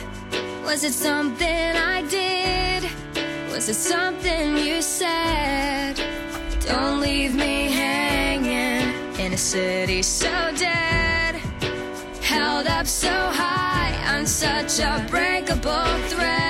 Was 0.63 0.83
it 0.83 0.93
something 0.93 1.69
I 1.95 2.03
did? 2.03 2.83
Was 3.51 3.67
it 3.67 3.79
something 3.93 4.57
you 4.57 4.79
said? 4.83 5.95
Don't 6.67 6.99
leave 7.01 7.33
me 7.33 7.71
hanging 7.71 8.93
in 9.23 9.33
a 9.33 9.41
city 9.53 10.03
so 10.03 10.35
dead. 10.55 11.33
Held 12.21 12.67
up 12.67 12.85
so 12.85 13.15
high 13.43 13.93
on 14.13 14.27
such 14.27 14.73
a 14.79 15.03
breakable 15.09 15.93
thread. 16.11 16.40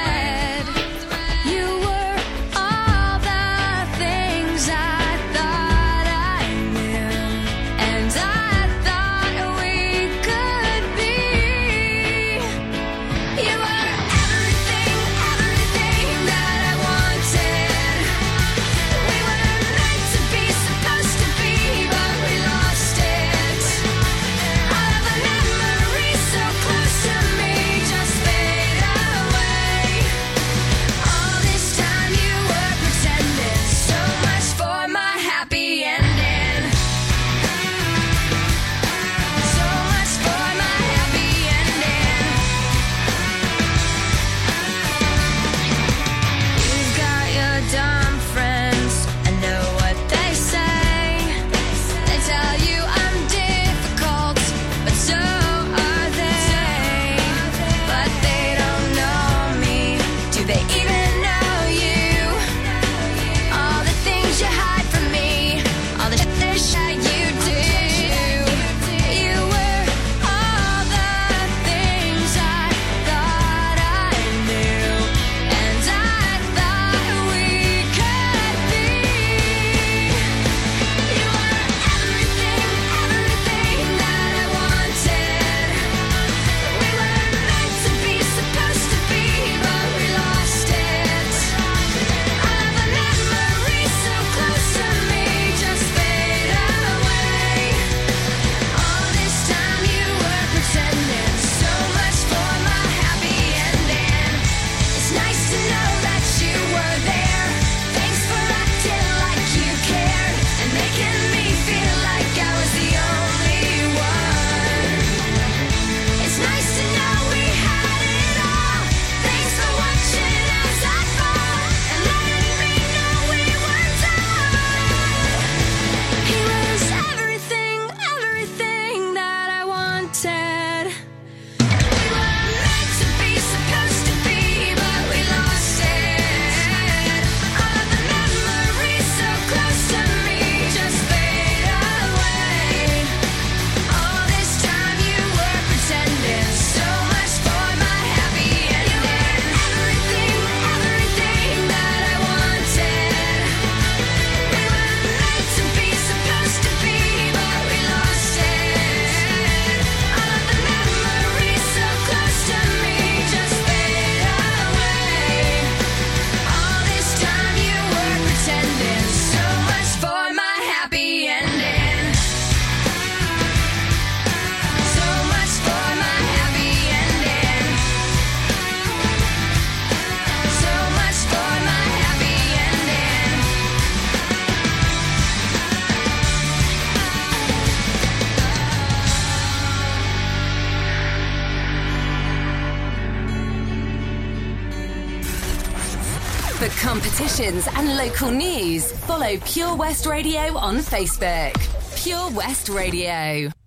Pure 199.39 199.75
West 199.75 200.05
Radio 200.05 200.57
on 200.57 200.77
Facebook. 200.77 201.55
Pure 202.03 202.31
West 202.31 202.69
Radio. 202.69 203.60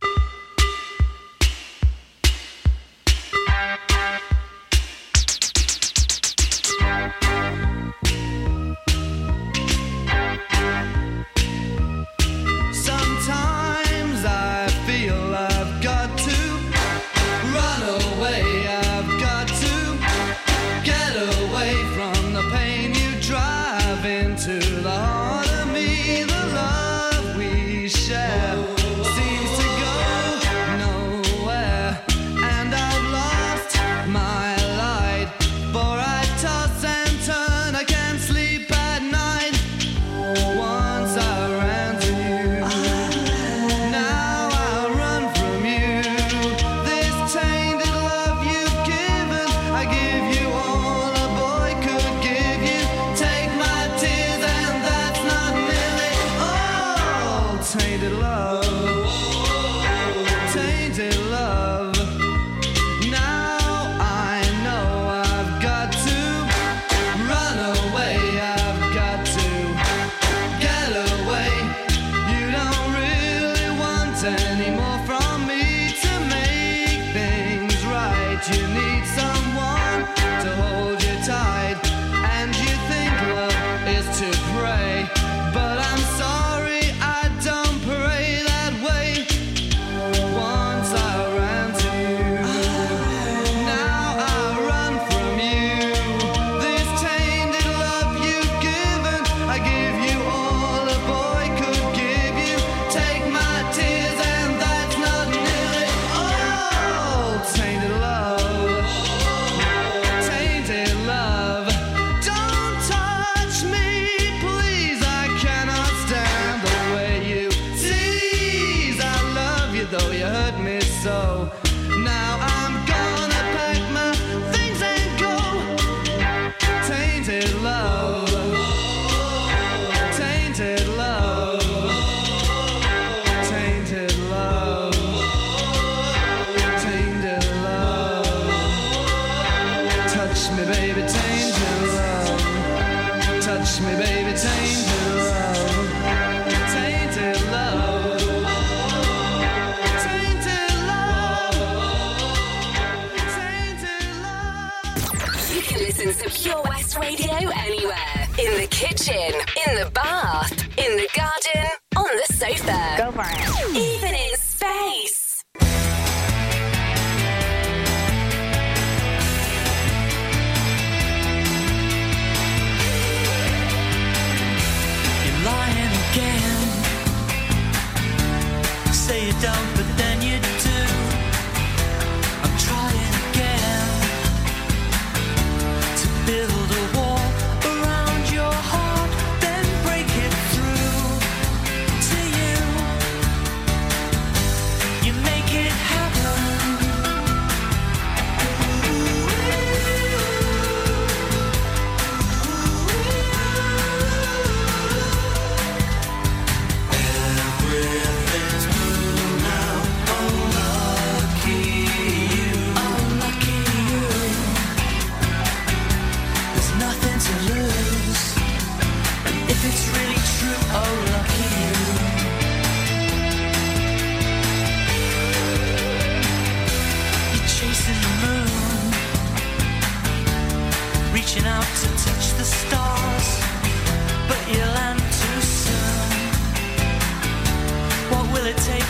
Radio 157.01 157.51
anywhere. 157.57 158.29
In 158.39 158.61
the 158.61 158.67
kitchen, 158.71 159.33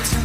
time. 0.02 0.23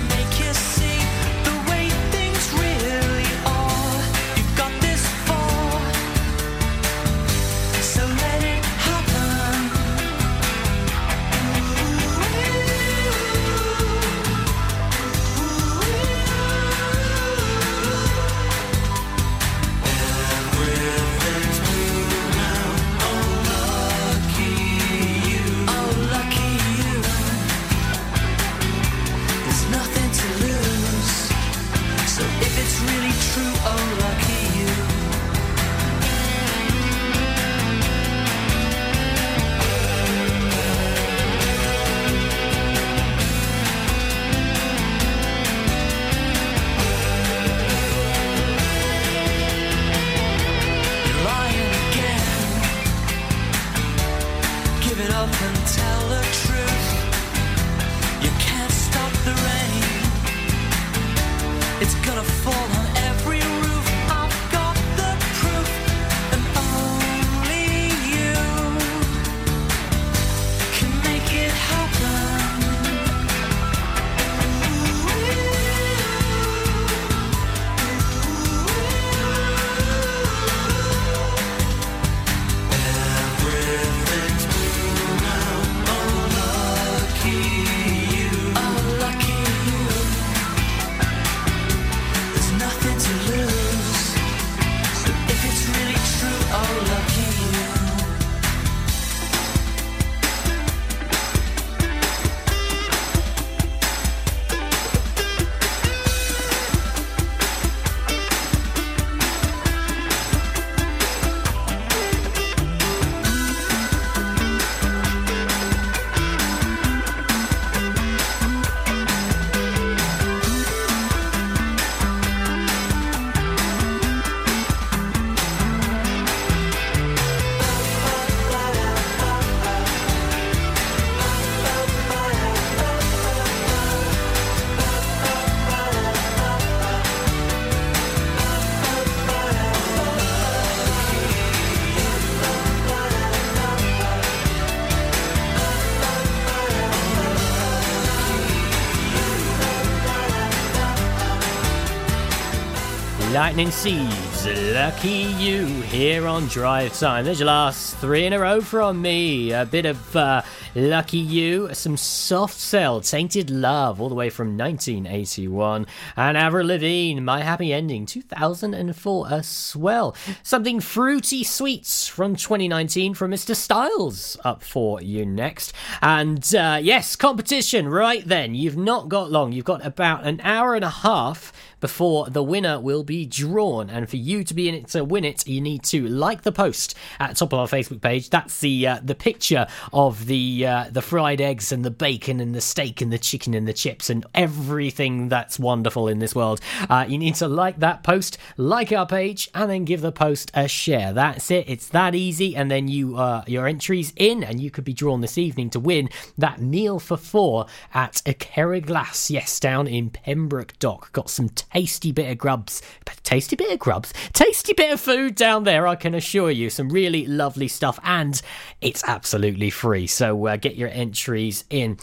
Lightning 153.39 153.71
Seeds, 153.71 154.45
lucky 154.73 155.31
you 155.39 155.65
here 155.83 156.27
on 156.27 156.47
Drive 156.47 156.99
Time. 156.99 157.23
There's 157.23 157.39
your 157.39 157.47
last 157.47 157.95
three 157.95 158.25
in 158.25 158.33
a 158.33 158.39
row 158.39 158.59
from 158.59 159.01
me. 159.01 159.53
A 159.53 159.65
bit 159.65 159.85
of 159.85 160.13
uh, 160.13 160.41
lucky 160.75 161.19
you, 161.19 161.73
some 161.73 161.95
soft 161.95 162.59
cell, 162.59 162.99
tainted 162.99 163.49
love, 163.49 164.01
all 164.01 164.09
the 164.09 164.13
way 164.13 164.29
from 164.29 164.57
1981, 164.57 165.87
and 166.17 166.37
Avril 166.37 166.67
Lavigne, 166.67 167.21
my 167.21 167.41
happy 167.41 167.71
ending, 167.71 168.05
2004 168.05 169.31
as 169.31 169.73
well. 169.73 170.13
Something 170.43 170.81
fruity 170.81 171.45
sweets 171.45 172.09
from 172.09 172.35
2019 172.35 173.13
from 173.13 173.31
Mr. 173.31 173.55
Styles 173.55 174.35
up 174.43 174.63
for 174.63 175.01
you 175.01 175.25
next. 175.25 175.71
And 176.01 176.43
uh, 176.53 176.79
yes, 176.81 177.15
competition 177.15 177.87
right 177.87 178.27
then. 178.27 178.53
You've 178.53 178.75
not 178.75 179.07
got 179.07 179.31
long. 179.31 179.53
You've 179.53 179.63
got 179.63 179.85
about 179.85 180.25
an 180.25 180.41
hour 180.43 180.75
and 180.75 180.83
a 180.83 180.89
half 180.89 181.53
before 181.79 182.29
the 182.29 182.43
winner 182.43 182.79
will 182.79 183.03
be 183.03 183.25
drawn. 183.25 183.89
And 183.89 184.09
for 184.09 184.17
you 184.17 184.43
to 184.43 184.53
be 184.53 184.69
in 184.69 184.75
it 184.75 184.87
to 184.89 185.03
win 185.03 185.25
it, 185.25 185.47
you 185.47 185.61
need 185.61 185.83
to 185.83 186.07
like 186.07 186.41
the 186.43 186.51
post 186.51 186.95
at 187.19 187.29
the 187.29 187.35
top 187.35 187.53
of 187.53 187.59
our 187.59 187.67
Facebook 187.67 188.01
page. 188.01 188.29
That's 188.29 188.59
the 188.59 188.87
uh, 188.87 188.99
the 189.03 189.15
picture 189.15 189.67
of 189.93 190.25
the 190.25 190.65
uh, 190.65 190.85
the 190.91 191.01
fried 191.01 191.41
eggs 191.41 191.71
and 191.71 191.83
the 191.83 191.91
bacon 191.91 192.39
and 192.39 192.53
the 192.53 192.61
steak 192.61 193.01
and 193.01 193.11
the 193.11 193.17
chicken 193.17 193.53
and 193.53 193.67
the 193.67 193.73
chips 193.73 194.09
and 194.09 194.25
everything 194.33 195.29
that's 195.29 195.59
wonderful 195.59 196.07
in 196.07 196.19
this 196.19 196.35
world. 196.35 196.61
Uh, 196.89 197.05
you 197.07 197.17
need 197.17 197.35
to 197.35 197.47
like 197.47 197.79
that 197.79 198.03
post, 198.03 198.37
like 198.57 198.91
our 198.91 199.05
page, 199.05 199.49
and 199.53 199.69
then 199.69 199.85
give 199.85 200.01
the 200.01 200.11
post 200.11 200.51
a 200.53 200.67
share. 200.67 201.13
That's 201.13 201.51
it. 201.51 201.69
It's 201.69 201.87
that 201.89 202.15
easy. 202.15 202.55
And 202.55 202.69
then 202.69 202.87
you 202.87 203.17
uh, 203.17 203.43
your 203.47 203.67
entries 203.67 204.13
in, 204.15 204.43
and 204.43 204.59
you 204.59 204.71
could 204.71 204.83
be 204.83 204.93
drawn 204.93 205.21
this 205.21 205.37
evening 205.37 205.69
to 205.71 205.79
win 205.79 206.09
that 206.37 206.61
meal 206.61 206.99
for 206.99 207.17
four 207.17 207.65
at 207.93 208.21
a 208.25 208.33
Glass. 208.79 209.31
Yes, 209.31 209.59
down 209.59 209.87
in 209.87 210.09
Pembroke 210.09 210.77
Dock. 210.79 211.11
Got 211.11 211.29
some 211.29 211.49
tasty 211.73 212.11
bit 212.11 212.31
of 212.31 212.37
grubs. 212.37 212.81
Tasty 213.23 213.55
bit 213.55 213.71
of 213.71 213.79
grubs. 213.79 214.13
Tasty 214.33 214.73
bit 214.73 214.91
of 214.91 214.99
food 214.99 215.35
down 215.35 215.63
there, 215.63 215.87
I 215.87 215.95
can 215.95 216.15
assure 216.15 216.51
you. 216.51 216.69
Some 216.69 216.89
really 216.89 217.25
lovely 217.27 217.67
stuff, 217.67 217.99
and 218.03 218.41
it's 218.81 219.03
absolutely 219.03 219.69
free. 219.69 220.07
So 220.07 220.47
uh, 220.47 220.57
get 220.57 220.75
your 220.75 220.89
entries 220.89 221.65
in. 221.69 221.97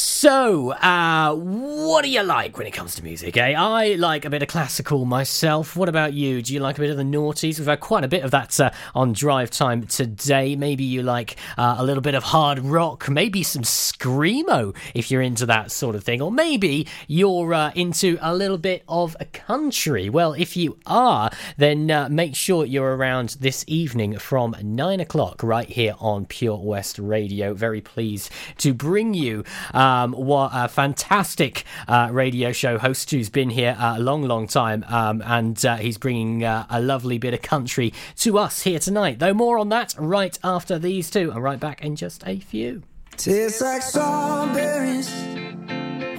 So, 0.00 0.70
uh, 0.74 1.34
what 1.34 2.02
do 2.02 2.08
you 2.08 2.22
like 2.22 2.56
when 2.56 2.68
it 2.68 2.70
comes 2.70 2.94
to 2.94 3.02
music, 3.02 3.36
eh? 3.36 3.54
I 3.58 3.94
like 3.94 4.24
a 4.24 4.30
bit 4.30 4.42
of 4.42 4.48
classical 4.48 5.04
myself. 5.04 5.74
What 5.74 5.88
about 5.88 6.12
you? 6.12 6.40
Do 6.40 6.54
you 6.54 6.60
like 6.60 6.78
a 6.78 6.80
bit 6.80 6.90
of 6.90 6.96
the 6.96 7.02
noughties? 7.02 7.58
We've 7.58 7.66
had 7.66 7.80
quite 7.80 8.04
a 8.04 8.08
bit 8.08 8.22
of 8.22 8.30
that 8.30 8.60
uh, 8.60 8.70
on 8.94 9.12
drive 9.12 9.50
time 9.50 9.88
today. 9.88 10.54
Maybe 10.54 10.84
you 10.84 11.02
like 11.02 11.34
uh, 11.56 11.74
a 11.78 11.84
little 11.84 12.00
bit 12.00 12.14
of 12.14 12.22
hard 12.22 12.60
rock, 12.60 13.08
maybe 13.08 13.42
some 13.42 13.62
screamo 13.62 14.72
if 14.94 15.10
you're 15.10 15.20
into 15.20 15.46
that 15.46 15.72
sort 15.72 15.96
of 15.96 16.04
thing, 16.04 16.22
or 16.22 16.30
maybe 16.30 16.86
you're 17.08 17.52
uh, 17.52 17.72
into 17.74 18.18
a 18.20 18.32
little 18.32 18.58
bit 18.58 18.84
of 18.86 19.16
a 19.18 19.24
country. 19.24 20.08
Well, 20.08 20.32
if 20.32 20.56
you 20.56 20.78
are, 20.86 21.32
then 21.56 21.90
uh, 21.90 22.08
make 22.08 22.36
sure 22.36 22.64
you're 22.64 22.94
around 22.94 23.30
this 23.40 23.64
evening 23.66 24.16
from 24.18 24.54
nine 24.62 25.00
o'clock 25.00 25.42
right 25.42 25.68
here 25.68 25.96
on 25.98 26.24
Pure 26.24 26.58
West 26.58 27.00
Radio. 27.00 27.52
Very 27.52 27.80
pleased 27.80 28.30
to 28.58 28.72
bring 28.72 29.12
you. 29.12 29.42
Um, 29.88 30.12
what 30.12 30.50
a 30.52 30.68
fantastic 30.68 31.64
uh, 31.88 32.10
radio 32.12 32.52
show 32.52 32.76
host 32.76 33.10
who's 33.10 33.30
been 33.30 33.48
here 33.48 33.74
a 33.80 33.98
long, 33.98 34.22
long 34.22 34.46
time, 34.46 34.84
um, 34.86 35.22
and 35.24 35.64
uh, 35.64 35.76
he's 35.76 35.96
bringing 35.96 36.44
uh, 36.44 36.66
a 36.68 36.78
lovely 36.78 37.16
bit 37.16 37.32
of 37.32 37.40
country 37.40 37.94
to 38.16 38.38
us 38.38 38.64
here 38.64 38.78
tonight. 38.78 39.18
Though 39.18 39.32
more 39.32 39.56
on 39.56 39.70
that 39.70 39.94
right 39.98 40.38
after 40.44 40.78
these 40.78 41.08
two, 41.10 41.30
and 41.30 41.42
right 41.42 41.58
back 41.58 41.82
in 41.82 41.96
just 41.96 42.22
a 42.26 42.38
few. 42.38 42.82
Tastes 43.16 43.62
like 43.62 43.80
strawberries 43.80 45.10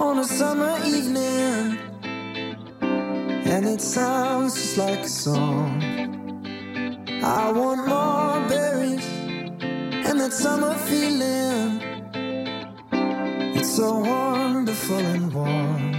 on 0.00 0.18
a 0.18 0.24
summer 0.24 0.76
evening, 0.84 1.78
and 2.82 3.66
it 3.66 3.80
sounds 3.80 4.54
just 4.54 4.78
like 4.78 4.98
a 4.98 5.08
song. 5.08 5.80
I 7.22 7.52
want 7.52 7.86
more 7.86 8.48
berries 8.48 9.06
and 9.06 10.18
that 10.18 10.32
summer 10.32 10.74
feeling. 10.74 11.89
So 13.70 14.00
wonderful 14.00 14.98
and 14.98 15.32
warm. 15.32 15.89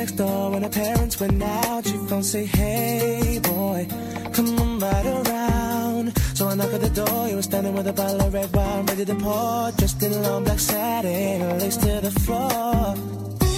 Next 0.00 0.12
door 0.12 0.50
when 0.52 0.62
her 0.62 0.70
parents 0.70 1.20
went 1.20 1.42
out. 1.42 1.84
She 1.84 1.96
phone 2.08 2.22
say, 2.22 2.46
Hey 2.46 3.38
boy, 3.42 3.86
come 4.32 4.58
on 4.58 4.78
right 4.78 5.06
around. 5.18 6.16
So 6.36 6.48
I 6.48 6.54
knock 6.54 6.72
at 6.72 6.80
the 6.80 6.92
door. 7.00 7.28
He 7.28 7.34
was 7.34 7.44
standing 7.44 7.74
with 7.74 7.86
a 7.86 7.92
bottle 7.92 8.22
of 8.22 8.32
red 8.32 8.50
wine 8.56 8.86
ready 8.86 9.04
to 9.04 9.14
pour, 9.14 9.70
dressed 9.72 10.02
in 10.02 10.12
a 10.12 10.20
long 10.26 10.44
black 10.44 10.58
satin, 10.58 11.58
laced 11.58 11.82
to 11.82 12.00
the 12.00 12.12
floor. 12.24 12.94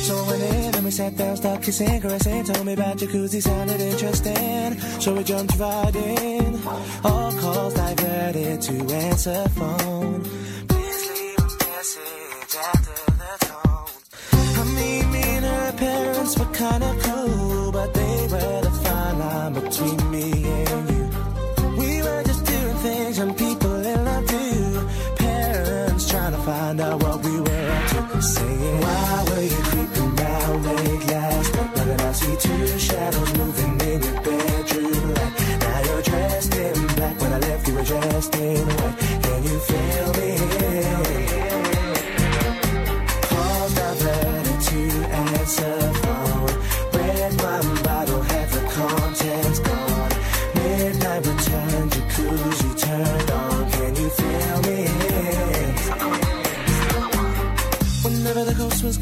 So 0.07 0.13
I 0.21 0.25
went 0.31 0.43
in 0.43 0.75
and 0.75 0.85
we 0.85 0.91
sat 0.91 1.17
down, 1.17 1.37
started 1.37 1.65
kissing, 1.65 2.01
caressing. 2.01 2.43
Told 2.45 2.67
me 2.67 2.73
about 2.73 2.97
jacuzzi, 2.97 3.41
sounded 3.41 3.81
interesting. 3.81 4.81
So 5.01 5.15
we 5.15 5.23
jumped 5.23 5.57
right 5.59 5.95
in. 5.95 6.61
All 7.05 7.31
calls 7.43 7.75
diverted 7.75 8.61
to 8.63 8.75
answer 9.07 9.49
phone. 9.51 10.25
See 32.13 32.37
two 32.37 32.79
shadows 32.79 33.33
moving 33.39 33.72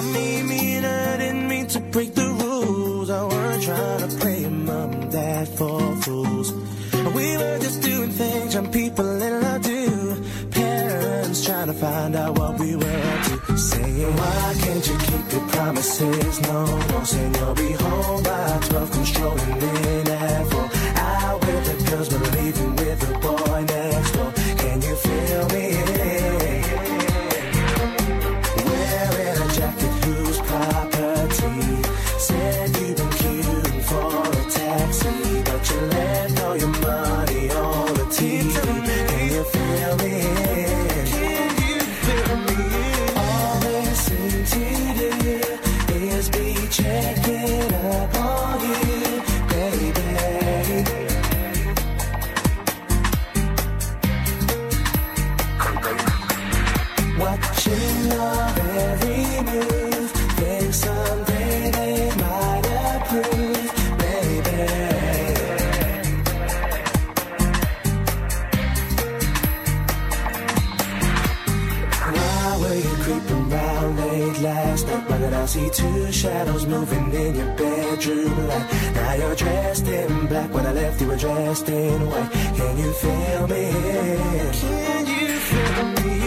I 0.00 0.02
mean, 0.02 0.82
I 0.82 1.18
didn't 1.18 1.46
mean 1.46 1.66
to 1.66 1.80
break 1.80 2.14
the 2.14 2.26
rules. 2.26 3.10
I 3.10 3.22
weren't 3.22 3.62
trying 3.62 4.08
to 4.08 4.16
play 4.16 4.48
mom 4.48 4.92
and 4.92 5.12
dad 5.12 5.46
for 5.46 5.94
fools. 5.96 6.52
We 7.14 7.36
were 7.36 7.58
just 7.58 7.82
doing 7.82 8.10
things 8.10 8.54
young 8.54 8.72
people 8.72 9.20
in 9.20 9.42
love 9.42 9.62
do. 9.62 10.24
Parents 10.52 11.44
trying 11.44 11.66
to 11.66 11.74
find 11.74 12.16
out 12.16 12.38
what 12.38 12.58
we 12.58 12.76
were 12.76 13.02
up 13.12 13.24
to. 13.26 13.58
Saying, 13.58 14.16
why 14.16 14.54
can't 14.62 14.86
you 14.88 14.96
keep 15.06 15.32
your 15.32 15.46
promises? 15.48 16.40
No, 16.48 16.64
no, 16.64 17.04
saying 17.04 17.34
you'll 17.34 17.54
be 17.54 17.72
home 17.72 18.22
by 18.22 18.58
12, 18.70 18.90
controlling 18.92 19.62
in 19.62 20.08
at 20.08 20.46
4. 20.46 20.70
Out 20.96 21.40
with 21.44 21.62
the 21.68 21.90
girls, 21.90 22.08
but 22.08 22.22
leaving 22.36 22.74
with 22.76 23.00
the 23.00 23.18
boy 23.18 23.64
two 76.10 76.16
shadows 76.16 76.66
moving 76.66 77.12
in 77.14 77.34
your 77.36 77.56
bedroom 77.56 78.48
light? 78.48 78.66
Now 78.94 79.14
you're 79.14 79.36
dressed 79.36 79.86
in 79.86 80.26
black. 80.26 80.52
When 80.52 80.66
I 80.66 80.72
left, 80.72 81.00
you 81.00 81.06
were 81.06 81.16
dressed 81.16 81.68
in 81.68 82.10
white. 82.10 82.30
Can 82.56 82.78
you 82.78 82.92
feel 82.92 83.46
me? 83.46 83.70
Can 84.60 85.06
you 85.06 85.38
feel 85.48 85.84
me? 85.84 86.18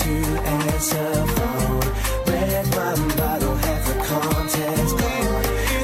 To 0.00 0.14
answer 0.56 1.12
phone. 1.36 1.80
Red 2.26 2.66
wine 2.74 3.08
bottle, 3.16 3.56
half 3.56 3.82
the. 3.86 3.94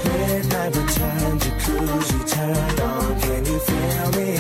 Midnight 0.05 0.73
return, 0.77 1.35
jacuzzi 1.43 2.21
turned 2.33 2.81
on. 2.81 3.21
Can 3.21 3.43
you 3.47 3.59
feel 3.69 4.09
me? 4.19 4.31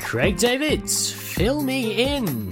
Craig 0.00 0.36
Davids, 0.38 1.12
fill 1.12 1.62
me 1.62 1.80
in. 1.94 2.49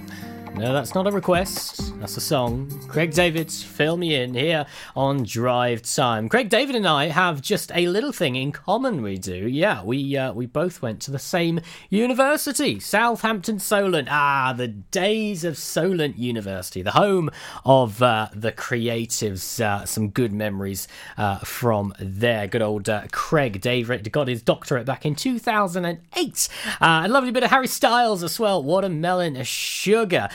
No, 0.58 0.72
that's 0.72 0.94
not 0.94 1.06
a 1.06 1.12
request. 1.12 1.98
That's 2.00 2.16
a 2.16 2.20
song. 2.20 2.68
Craig 2.88 3.12
Davids, 3.12 3.62
fill 3.78 3.96
me 3.96 4.12
in 4.16 4.34
here 4.34 4.66
on 4.96 5.22
Drive 5.22 5.82
Time. 5.82 6.28
Craig 6.28 6.48
David 6.48 6.74
and 6.74 6.84
I 6.84 7.06
have 7.06 7.40
just 7.40 7.70
a 7.76 7.86
little 7.86 8.10
thing 8.10 8.34
in 8.34 8.50
common. 8.50 9.02
We 9.02 9.18
do, 9.18 9.46
yeah. 9.46 9.84
We 9.84 10.16
uh, 10.16 10.32
we 10.32 10.46
both 10.46 10.82
went 10.82 11.00
to 11.02 11.12
the 11.12 11.18
same 11.20 11.60
university, 11.88 12.80
Southampton 12.80 13.60
Solent. 13.60 14.08
Ah, 14.10 14.52
the 14.52 14.66
days 14.66 15.44
of 15.44 15.56
Solent 15.56 16.18
University, 16.18 16.82
the 16.82 16.90
home 16.90 17.30
of 17.64 18.02
uh, 18.02 18.30
the 18.34 18.50
creatives. 18.50 19.60
Uh, 19.60 19.86
some 19.86 20.08
good 20.08 20.32
memories 20.32 20.88
uh, 21.16 21.38
from 21.38 21.94
there. 22.00 22.48
Good 22.48 22.62
old 22.62 22.88
uh, 22.88 23.04
Craig 23.12 23.60
David 23.60 24.10
got 24.10 24.26
his 24.26 24.42
doctorate 24.42 24.86
back 24.86 25.06
in 25.06 25.14
2008. 25.14 26.48
Uh, 26.80 27.02
a 27.04 27.08
lovely 27.08 27.30
bit 27.30 27.44
of 27.44 27.50
Harry 27.50 27.68
Styles 27.68 28.24
as 28.24 28.40
well. 28.40 28.60
Watermelon 28.60 29.40
Sugar. 29.44 30.28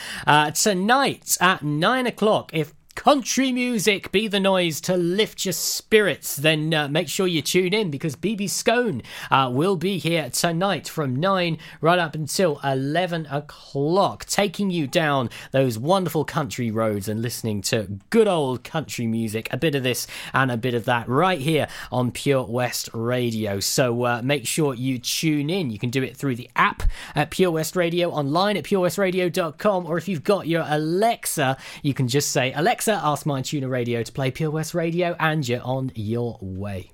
Tonight 0.54 1.36
at 1.42 1.62
nine 1.62 2.06
o'clock, 2.06 2.50
if 2.54 2.72
country 2.94 3.52
music 3.52 4.12
be 4.12 4.28
the 4.28 4.40
noise 4.40 4.80
to 4.82 4.96
lift 4.96 5.44
your 5.44 5.52
spirits, 5.52 6.36
then 6.36 6.72
uh, 6.72 6.88
make 6.88 7.08
sure 7.08 7.26
you 7.26 7.42
tune 7.42 7.74
in 7.74 7.90
because 7.90 8.16
BB 8.16 8.48
Scone 8.48 9.02
uh, 9.30 9.50
will 9.52 9.76
be 9.76 9.98
here 9.98 10.30
tonight 10.30 10.88
from 10.88 11.16
9 11.16 11.58
right 11.80 11.98
up 11.98 12.14
until 12.14 12.60
11 12.62 13.26
o'clock, 13.30 14.24
taking 14.26 14.70
you 14.70 14.86
down 14.86 15.28
those 15.50 15.78
wonderful 15.78 16.24
country 16.24 16.70
roads 16.70 17.08
and 17.08 17.20
listening 17.20 17.60
to 17.62 17.98
good 18.10 18.28
old 18.28 18.64
country 18.64 19.06
music, 19.06 19.52
a 19.52 19.56
bit 19.56 19.74
of 19.74 19.82
this 19.82 20.06
and 20.32 20.50
a 20.50 20.56
bit 20.56 20.74
of 20.74 20.84
that 20.84 21.08
right 21.08 21.40
here 21.40 21.66
on 21.90 22.10
Pure 22.10 22.44
West 22.44 22.88
Radio. 22.92 23.60
So 23.60 24.04
uh, 24.04 24.22
make 24.22 24.46
sure 24.46 24.74
you 24.74 24.98
tune 24.98 25.50
in. 25.50 25.70
You 25.70 25.78
can 25.78 25.90
do 25.90 26.02
it 26.02 26.16
through 26.16 26.36
the 26.36 26.50
app 26.56 26.82
at 27.14 27.30
Pure 27.30 27.50
West 27.52 27.76
Radio, 27.76 28.10
online 28.10 28.56
at 28.56 28.64
purewestradio.com, 28.64 29.86
or 29.86 29.98
if 29.98 30.08
you've 30.08 30.24
got 30.24 30.46
your 30.46 30.64
Alexa, 30.68 31.56
you 31.82 31.92
can 31.92 32.08
just 32.08 32.30
say, 32.30 32.52
Alexa, 32.52 32.83
ask 32.92 33.24
myTuner 33.24 33.70
radio 33.70 34.02
to 34.02 34.12
play 34.12 34.30
Pure 34.30 34.50
West 34.50 34.74
Radio, 34.74 35.16
and 35.18 35.46
you're 35.48 35.62
on 35.62 35.92
your 35.94 36.38
way. 36.40 36.90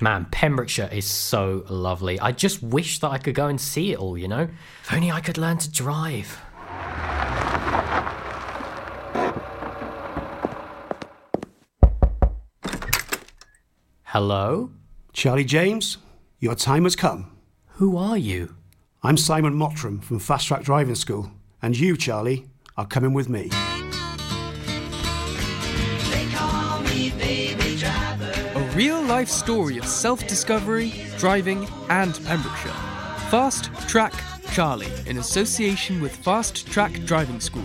Man, 0.00 0.26
Pembrokeshire 0.30 0.88
is 0.90 1.04
so 1.04 1.64
lovely. 1.68 2.18
I 2.18 2.32
just 2.32 2.62
wish 2.62 2.98
that 3.00 3.10
I 3.10 3.18
could 3.18 3.34
go 3.34 3.46
and 3.46 3.60
see 3.60 3.92
it 3.92 3.98
all, 3.98 4.18
you 4.18 4.26
know? 4.26 4.48
If 4.82 4.92
only 4.92 5.10
I 5.10 5.20
could 5.20 5.38
learn 5.38 5.58
to 5.58 5.70
drive. 5.70 6.40
Hello? 14.04 14.70
Charlie 15.12 15.44
James, 15.44 15.98
your 16.38 16.54
time 16.54 16.84
has 16.84 16.96
come. 16.96 17.36
Who 17.76 17.96
are 17.96 18.18
you? 18.18 18.56
I'm 19.02 19.16
Simon 19.16 19.54
Mottram 19.54 20.00
from 20.02 20.18
Fast 20.18 20.48
Track 20.48 20.62
Driving 20.62 20.94
School, 20.94 21.30
and 21.62 21.78
you, 21.78 21.96
Charlie, 21.96 22.46
are 22.76 22.86
coming 22.86 23.14
with 23.14 23.28
me. 23.28 23.50
Real 28.74 29.02
life 29.02 29.28
story 29.28 29.78
of 29.78 29.86
self 29.86 30.26
discovery, 30.26 30.92
driving, 31.18 31.68
and 31.90 32.14
Pembrokeshire. 32.24 32.72
Fast 33.30 33.66
Track 33.88 34.14
Charlie 34.52 34.92
in 35.06 35.18
association 35.18 36.00
with 36.00 36.16
Fast 36.16 36.66
Track 36.66 36.92
Driving 37.04 37.38
School. 37.40 37.62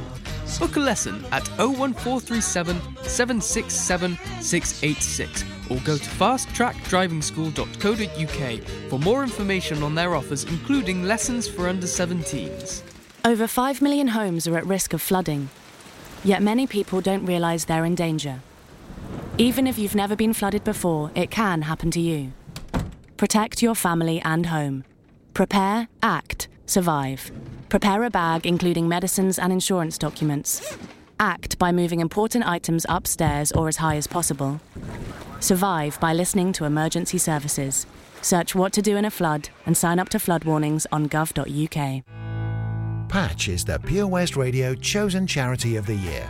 Book 0.59 0.75
a 0.77 0.79
lesson 0.79 1.25
at 1.31 1.47
01437 1.57 2.79
767 3.03 4.17
686 4.41 5.43
or 5.69 5.77
go 5.79 5.97
to 5.97 6.09
fasttrackdrivingschool.co.uk 6.09 8.89
for 8.89 8.99
more 8.99 9.23
information 9.23 9.83
on 9.83 9.93
their 9.95 10.15
offers, 10.15 10.45
including 10.45 11.03
lessons 11.03 11.45
for 11.47 11.67
under 11.67 11.85
17s. 11.85 12.81
Over 13.25 13.47
5 13.47 13.81
million 13.81 14.07
homes 14.09 14.47
are 14.47 14.57
at 14.57 14.65
risk 14.65 14.93
of 14.93 15.01
flooding. 15.01 15.49
Yet 16.23 16.41
many 16.41 16.65
people 16.65 17.01
don't 17.01 17.25
realise 17.25 17.65
they're 17.65 17.83
in 17.83 17.95
danger. 17.95 18.39
Even 19.37 19.67
if 19.67 19.77
you've 19.77 19.95
never 19.95 20.15
been 20.15 20.33
flooded 20.33 20.63
before, 20.63 21.11
it 21.13 21.29
can 21.29 21.61
happen 21.63 21.91
to 21.91 21.99
you. 21.99 22.33
Protect 23.17 23.61
your 23.61 23.75
family 23.75 24.21
and 24.21 24.47
home. 24.47 24.83
Prepare, 25.33 25.87
act, 26.01 26.47
survive. 26.65 27.31
Prepare 27.69 28.03
a 28.03 28.09
bag 28.09 28.45
including 28.45 28.87
medicines 28.87 29.37
and 29.37 29.53
insurance 29.53 29.97
documents. 29.97 30.77
Act 31.19 31.57
by 31.57 31.71
moving 31.71 31.99
important 31.99 32.47
items 32.47 32.85
upstairs 32.89 33.51
or 33.51 33.67
as 33.67 33.77
high 33.77 33.95
as 33.95 34.07
possible. 34.07 34.59
Survive 35.39 35.99
by 35.99 36.13
listening 36.13 36.51
to 36.53 36.65
emergency 36.65 37.17
services. 37.17 37.85
Search 38.21 38.55
what 38.55 38.73
to 38.73 38.81
do 38.81 38.97
in 38.97 39.05
a 39.05 39.11
flood 39.11 39.49
and 39.65 39.77
sign 39.77 39.99
up 39.99 40.09
to 40.09 40.19
flood 40.19 40.43
warnings 40.43 40.87
on 40.91 41.07
gov.uk. 41.07 42.03
Patch 43.09 43.47
is 43.47 43.63
the 43.63 43.79
Pure 43.79 44.07
West 44.07 44.35
Radio 44.35 44.75
chosen 44.75 45.25
charity 45.25 45.75
of 45.75 45.85
the 45.85 45.95
year. 45.95 46.29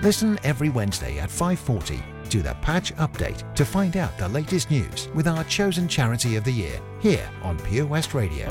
Listen 0.00 0.38
every 0.44 0.68
Wednesday 0.68 1.18
at 1.18 1.28
5:40 1.28 2.00
to 2.30 2.40
the 2.40 2.54
Patch 2.62 2.94
Update 2.96 3.42
to 3.56 3.64
find 3.64 3.96
out 3.96 4.16
the 4.16 4.28
latest 4.28 4.70
news 4.70 5.08
with 5.12 5.26
our 5.26 5.42
chosen 5.44 5.88
charity 5.88 6.36
of 6.36 6.44
the 6.44 6.52
year 6.52 6.80
here 7.00 7.28
on 7.42 7.58
Pure 7.58 7.86
West 7.86 8.14
Radio. 8.14 8.46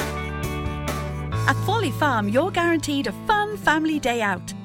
At 1.48 1.56
Folly 1.66 1.92
Farm, 1.92 2.28
you're 2.28 2.52
guaranteed 2.52 3.08
a 3.08 3.14
fun 3.26 3.56
family 3.56 3.98
day 3.98 4.22
out. 4.22 4.54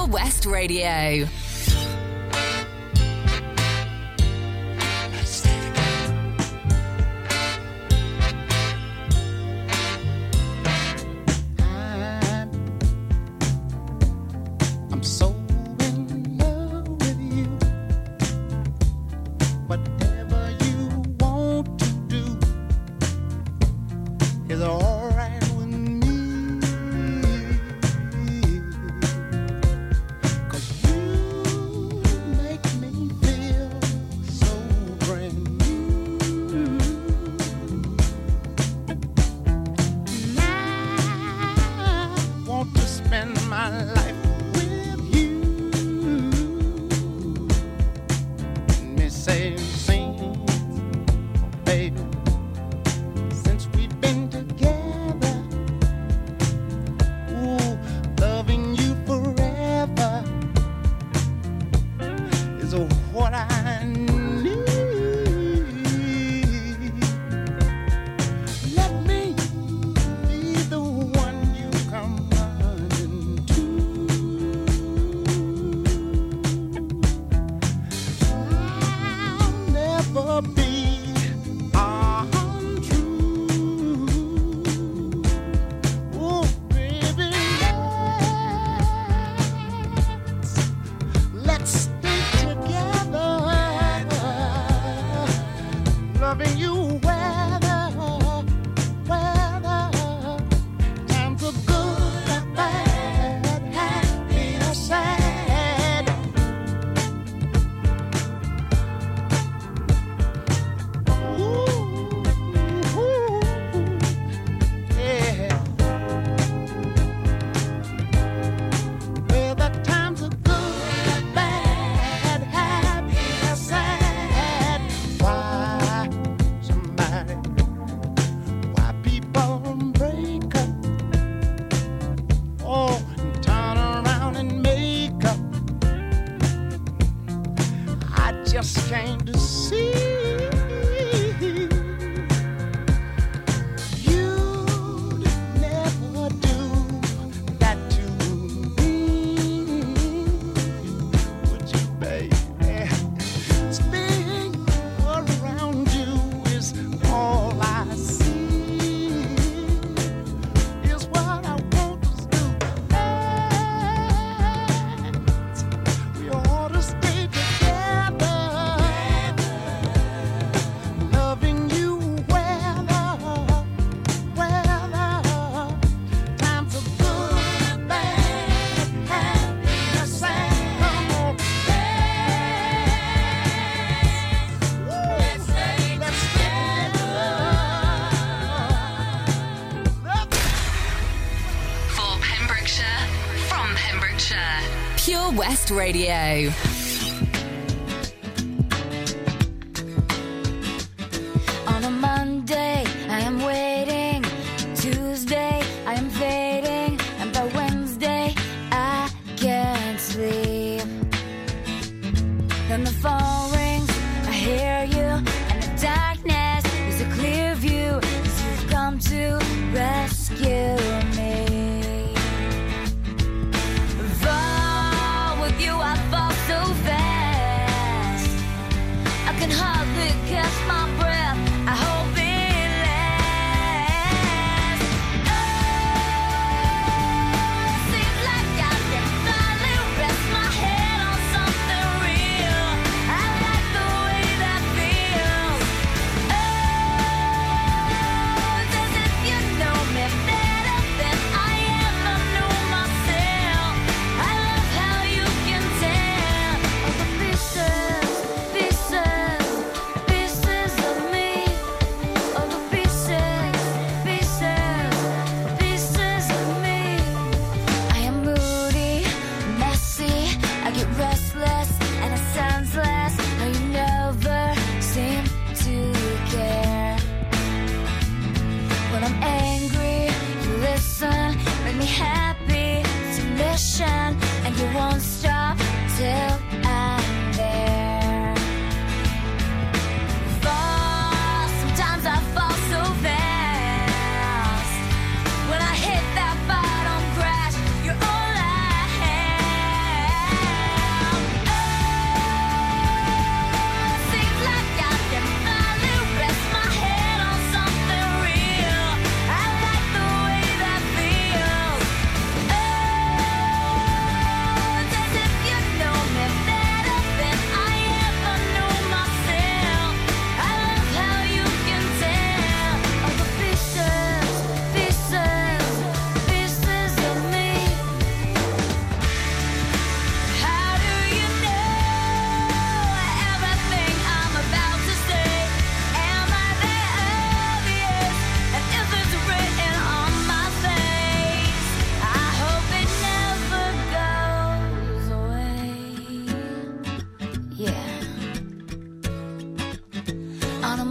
Pure 0.00 0.08
West 0.08 0.46
Radio. 0.46 1.26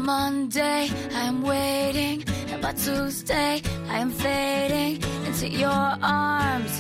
Monday, 0.10 0.90
I'm 1.14 1.44
waiting, 1.44 2.24
and 2.50 2.60
by 2.64 2.74
Tuesday, 2.74 3.62
I'm 3.90 4.10
fading 4.10 5.04
into 5.28 5.48
your 5.48 5.70
arms. 6.02 6.74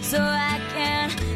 So 0.00 0.18
I 0.18 0.58
can 0.72 1.29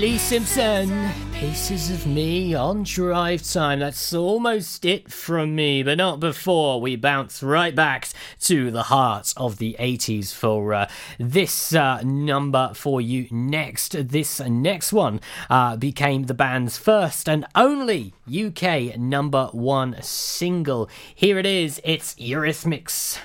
Ashlee 0.00 0.18
Simpson. 0.18 1.10
Pieces 1.34 1.90
of 1.90 2.06
me 2.06 2.54
on 2.54 2.84
drive 2.84 3.42
time. 3.42 3.80
That's 3.80 4.14
almost 4.14 4.86
it 4.86 5.12
from 5.12 5.54
me, 5.54 5.82
but 5.82 5.98
not 5.98 6.20
before 6.20 6.80
we 6.80 6.96
bounce 6.96 7.42
right 7.42 7.74
back 7.74 8.08
to 8.40 8.70
the 8.70 8.84
heart 8.84 9.34
of 9.36 9.58
the 9.58 9.76
80s 9.78 10.34
for 10.34 10.72
uh, 10.72 10.88
this 11.18 11.74
uh, 11.74 12.00
number 12.02 12.72
for 12.74 13.02
you 13.02 13.28
next. 13.30 14.08
This 14.08 14.40
next 14.40 14.94
one 14.94 15.20
uh, 15.50 15.76
became 15.76 16.22
the 16.22 16.34
band's 16.34 16.78
first 16.78 17.28
and 17.28 17.44
only 17.54 18.14
UK 18.26 18.96
number 18.96 19.50
one 19.52 20.00
single. 20.00 20.88
Here 21.14 21.38
it 21.38 21.44
is 21.44 21.78
it's 21.84 22.14
Eurythmics. 22.14 23.18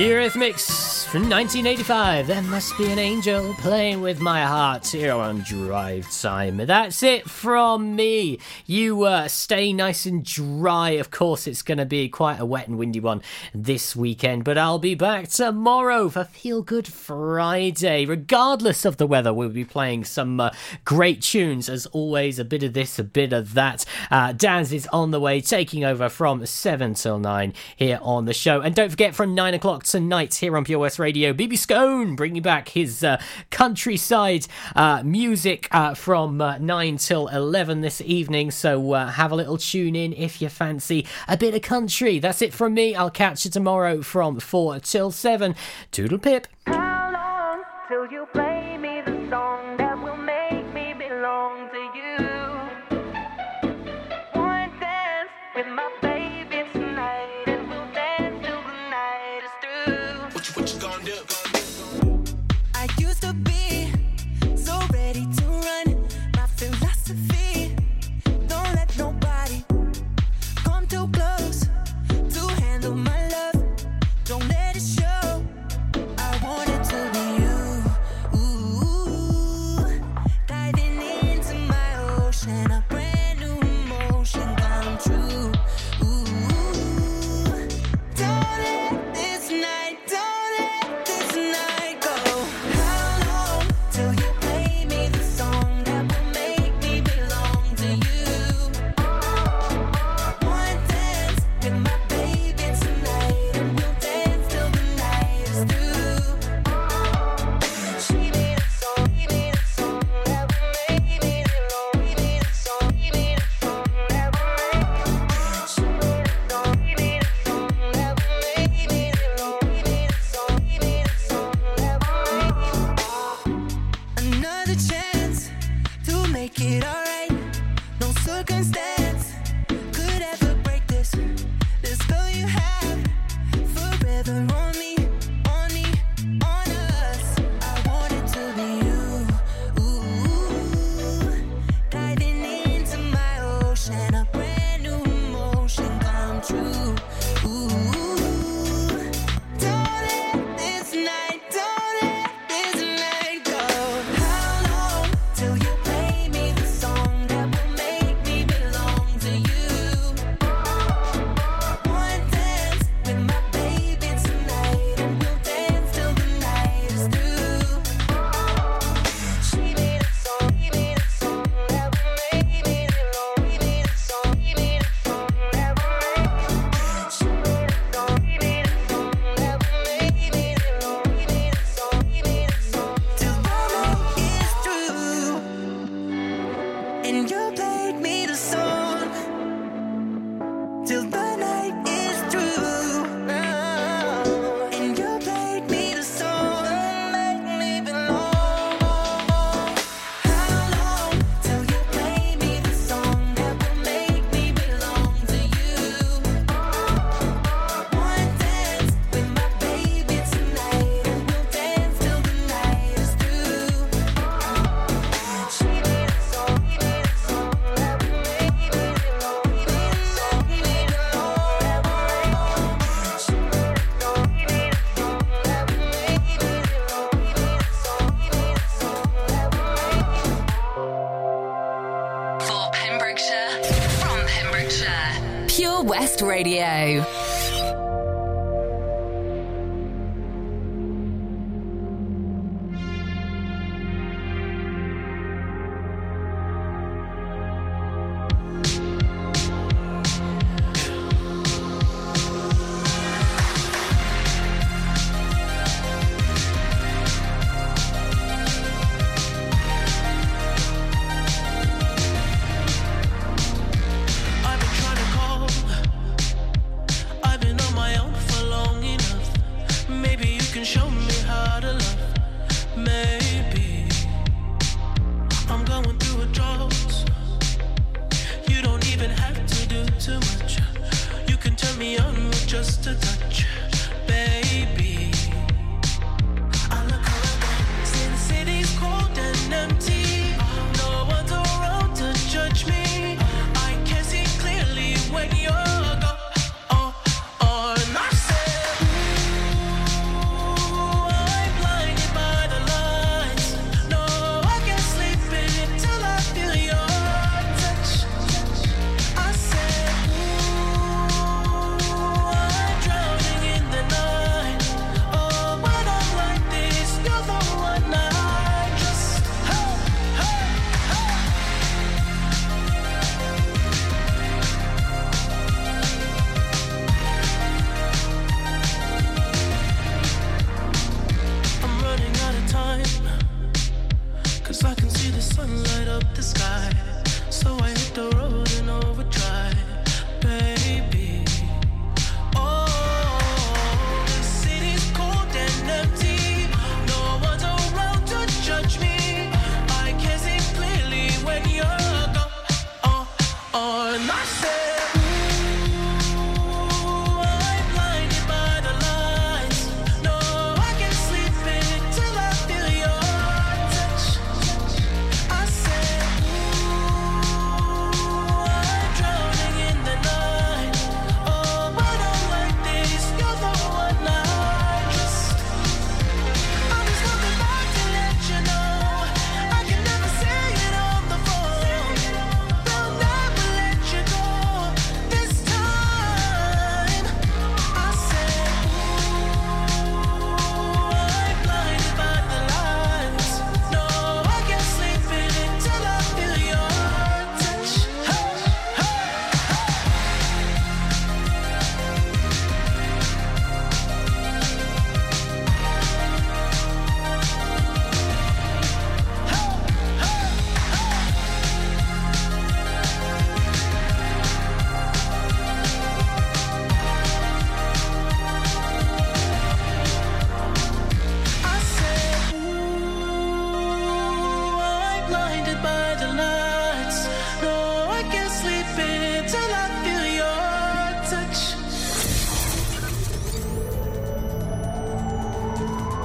Eurythmics 0.00 0.89
from 1.10 1.28
1985. 1.28 2.28
There 2.28 2.42
must 2.42 2.78
be 2.78 2.92
an 2.92 3.00
angel 3.00 3.52
playing 3.54 4.00
with 4.00 4.20
my 4.20 4.44
heart 4.44 4.86
here 4.86 5.12
on 5.12 5.40
Drive 5.40 6.08
Time. 6.08 6.58
That's 6.58 7.02
it 7.02 7.28
from 7.28 7.96
me. 7.96 8.38
You 8.64 9.02
uh, 9.02 9.26
stay 9.26 9.72
nice 9.72 10.06
and 10.06 10.24
dry. 10.24 10.90
Of 10.90 11.10
course, 11.10 11.48
it's 11.48 11.62
going 11.62 11.78
to 11.78 11.84
be 11.84 12.08
quite 12.08 12.38
a 12.38 12.46
wet 12.46 12.68
and 12.68 12.78
windy 12.78 13.00
one 13.00 13.22
this 13.52 13.96
weekend, 13.96 14.44
but 14.44 14.56
I'll 14.56 14.78
be 14.78 14.94
back 14.94 15.26
tomorrow 15.26 16.10
for 16.10 16.22
Feel 16.22 16.62
Good 16.62 16.86
Friday. 16.86 18.06
Regardless 18.06 18.84
of 18.84 18.98
the 18.98 19.06
weather, 19.08 19.34
we'll 19.34 19.48
be 19.48 19.64
playing 19.64 20.04
some 20.04 20.38
uh, 20.38 20.50
great 20.84 21.22
tunes 21.22 21.68
as 21.68 21.86
always. 21.86 22.38
A 22.38 22.44
bit 22.44 22.62
of 22.62 22.72
this, 22.72 23.00
a 23.00 23.04
bit 23.04 23.32
of 23.32 23.54
that. 23.54 23.84
Uh, 24.12 24.30
Daz 24.30 24.72
is 24.72 24.86
on 24.92 25.10
the 25.10 25.18
way, 25.18 25.40
taking 25.40 25.82
over 25.82 26.08
from 26.08 26.46
seven 26.46 26.94
till 26.94 27.18
nine 27.18 27.52
here 27.74 27.98
on 28.00 28.26
the 28.26 28.34
show. 28.34 28.60
And 28.60 28.76
don't 28.76 28.90
forget, 28.90 29.16
from 29.16 29.34
nine 29.34 29.54
o'clock 29.54 29.82
tonight 29.82 30.36
here 30.36 30.56
on 30.56 30.64
Pure 30.64 30.78
West 30.78 30.99
Radio, 31.00 31.32
BB 31.32 31.58
Scone 31.58 32.14
bringing 32.14 32.42
back 32.42 32.68
his 32.68 33.02
uh, 33.02 33.20
countryside 33.50 34.46
uh, 34.76 35.02
music 35.04 35.66
uh, 35.72 35.94
from 35.94 36.40
uh, 36.40 36.58
9 36.58 36.96
till 36.98 37.28
11 37.28 37.80
this 37.80 38.00
evening. 38.02 38.50
So 38.50 38.92
uh, 38.92 39.06
have 39.08 39.32
a 39.32 39.34
little 39.34 39.56
tune 39.56 39.96
in 39.96 40.12
if 40.12 40.40
you 40.40 40.48
fancy 40.48 41.06
a 41.26 41.36
bit 41.36 41.54
of 41.54 41.62
country. 41.62 42.18
That's 42.18 42.42
it 42.42 42.52
from 42.52 42.74
me. 42.74 42.94
I'll 42.94 43.10
catch 43.10 43.44
you 43.44 43.50
tomorrow 43.50 44.02
from 44.02 44.38
4 44.38 44.80
till 44.80 45.10
7. 45.10 45.54
Toodle 45.90 46.18
pip. 46.18 46.46